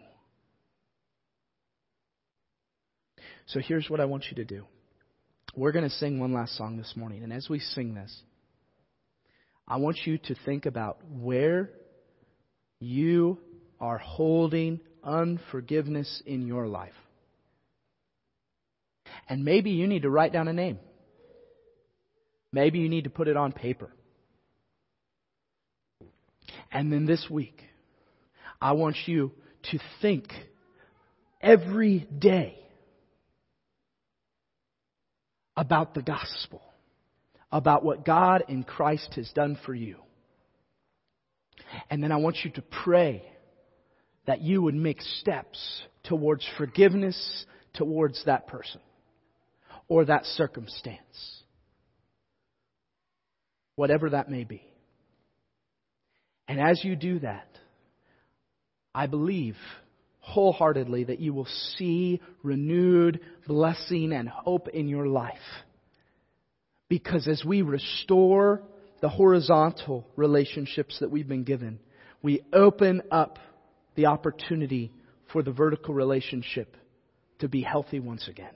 So 3.46 3.60
here's 3.60 3.88
what 3.88 4.00
I 4.00 4.04
want 4.04 4.26
you 4.30 4.36
to 4.36 4.44
do. 4.44 4.64
We're 5.54 5.72
going 5.72 5.88
to 5.88 5.90
sing 5.90 6.20
one 6.20 6.32
last 6.32 6.56
song 6.56 6.76
this 6.76 6.92
morning. 6.96 7.22
And 7.22 7.32
as 7.32 7.48
we 7.48 7.58
sing 7.58 7.94
this, 7.94 8.14
I 9.66 9.76
want 9.76 9.98
you 10.04 10.18
to 10.18 10.34
think 10.44 10.66
about 10.66 10.98
where 11.10 11.70
you 12.80 13.38
are 13.80 13.98
holding 13.98 14.80
unforgiveness 15.02 16.22
in 16.26 16.46
your 16.46 16.66
life. 16.66 16.92
And 19.28 19.44
maybe 19.44 19.70
you 19.70 19.86
need 19.86 20.02
to 20.02 20.10
write 20.10 20.32
down 20.32 20.48
a 20.48 20.52
name. 20.52 20.78
Maybe 22.52 22.78
you 22.78 22.88
need 22.88 23.04
to 23.04 23.10
put 23.10 23.28
it 23.28 23.36
on 23.36 23.52
paper. 23.52 23.90
And 26.70 26.92
then 26.92 27.06
this 27.06 27.26
week, 27.30 27.62
I 28.60 28.72
want 28.72 28.96
you 29.06 29.32
to 29.70 29.78
think 30.00 30.32
every 31.40 32.00
day 32.18 32.58
about 35.56 35.94
the 35.94 36.02
gospel, 36.02 36.62
about 37.50 37.84
what 37.84 38.04
God 38.04 38.44
in 38.48 38.62
Christ 38.62 39.14
has 39.16 39.30
done 39.32 39.58
for 39.66 39.74
you. 39.74 39.96
And 41.90 42.02
then 42.02 42.12
I 42.12 42.16
want 42.16 42.38
you 42.44 42.50
to 42.52 42.62
pray 42.62 43.22
that 44.26 44.40
you 44.40 44.62
would 44.62 44.74
make 44.74 45.00
steps 45.00 45.82
towards 46.04 46.46
forgiveness 46.56 47.46
towards 47.74 48.24
that 48.24 48.46
person 48.46 48.80
or 49.88 50.04
that 50.04 50.24
circumstance. 50.24 51.42
Whatever 53.76 54.10
that 54.10 54.30
may 54.30 54.44
be. 54.44 54.62
And 56.46 56.60
as 56.60 56.82
you 56.82 56.96
do 56.96 57.20
that, 57.20 57.48
I 58.94 59.06
believe 59.06 59.56
wholeheartedly 60.20 61.04
that 61.04 61.20
you 61.20 61.32
will 61.32 61.48
see 61.76 62.20
renewed 62.42 63.20
blessing 63.46 64.12
and 64.12 64.28
hope 64.28 64.68
in 64.68 64.88
your 64.88 65.06
life. 65.06 65.34
Because 66.88 67.28
as 67.28 67.44
we 67.44 67.62
restore 67.62 68.62
the 69.00 69.08
horizontal 69.08 70.06
relationships 70.16 70.98
that 71.00 71.10
we've 71.10 71.28
been 71.28 71.44
given, 71.44 71.78
we 72.22 72.42
open 72.52 73.02
up 73.10 73.38
the 73.94 74.06
opportunity 74.06 74.92
for 75.32 75.42
the 75.42 75.52
vertical 75.52 75.94
relationship 75.94 76.76
to 77.38 77.48
be 77.48 77.62
healthy 77.62 78.00
once 78.00 78.28
again. 78.28 78.54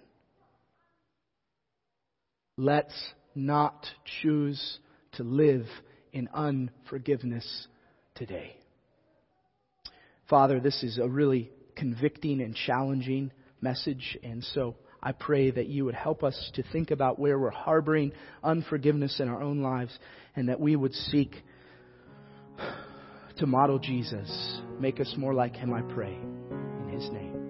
Let's 2.57 2.95
not 3.35 3.87
choose 4.21 4.79
to 5.13 5.23
live 5.23 5.67
in 6.13 6.29
unforgiveness 6.35 7.67
today. 8.15 8.57
Father, 10.33 10.61
this 10.61 10.83
is 10.83 10.97
a 10.97 11.07
really 11.07 11.51
convicting 11.77 12.41
and 12.41 12.55
challenging 12.55 13.31
message. 13.61 14.17
And 14.23 14.43
so 14.43 14.77
I 15.03 15.13
pray 15.13 15.51
that 15.51 15.67
you 15.67 15.85
would 15.85 15.95
help 15.95 16.25
us 16.25 16.51
to 16.55 16.63
think 16.73 16.91
about 16.91 17.19
where 17.19 17.39
we're 17.39 17.51
harboring 17.51 18.13
unforgiveness 18.43 19.21
in 19.21 19.29
our 19.29 19.43
own 19.43 19.61
lives 19.61 19.93
and 20.35 20.49
that 20.49 20.59
we 20.59 20.75
would 20.75 20.95
seek 20.95 21.37
to 23.37 23.47
model 23.47 23.79
Jesus. 23.79 24.63
Make 24.81 25.01
us 25.01 25.15
more 25.19 25.35
like 25.35 25.55
him, 25.55 25.75
I 25.75 25.83
pray. 25.83 26.15
In 26.15 26.99
his 26.99 27.11
name. 27.11 27.42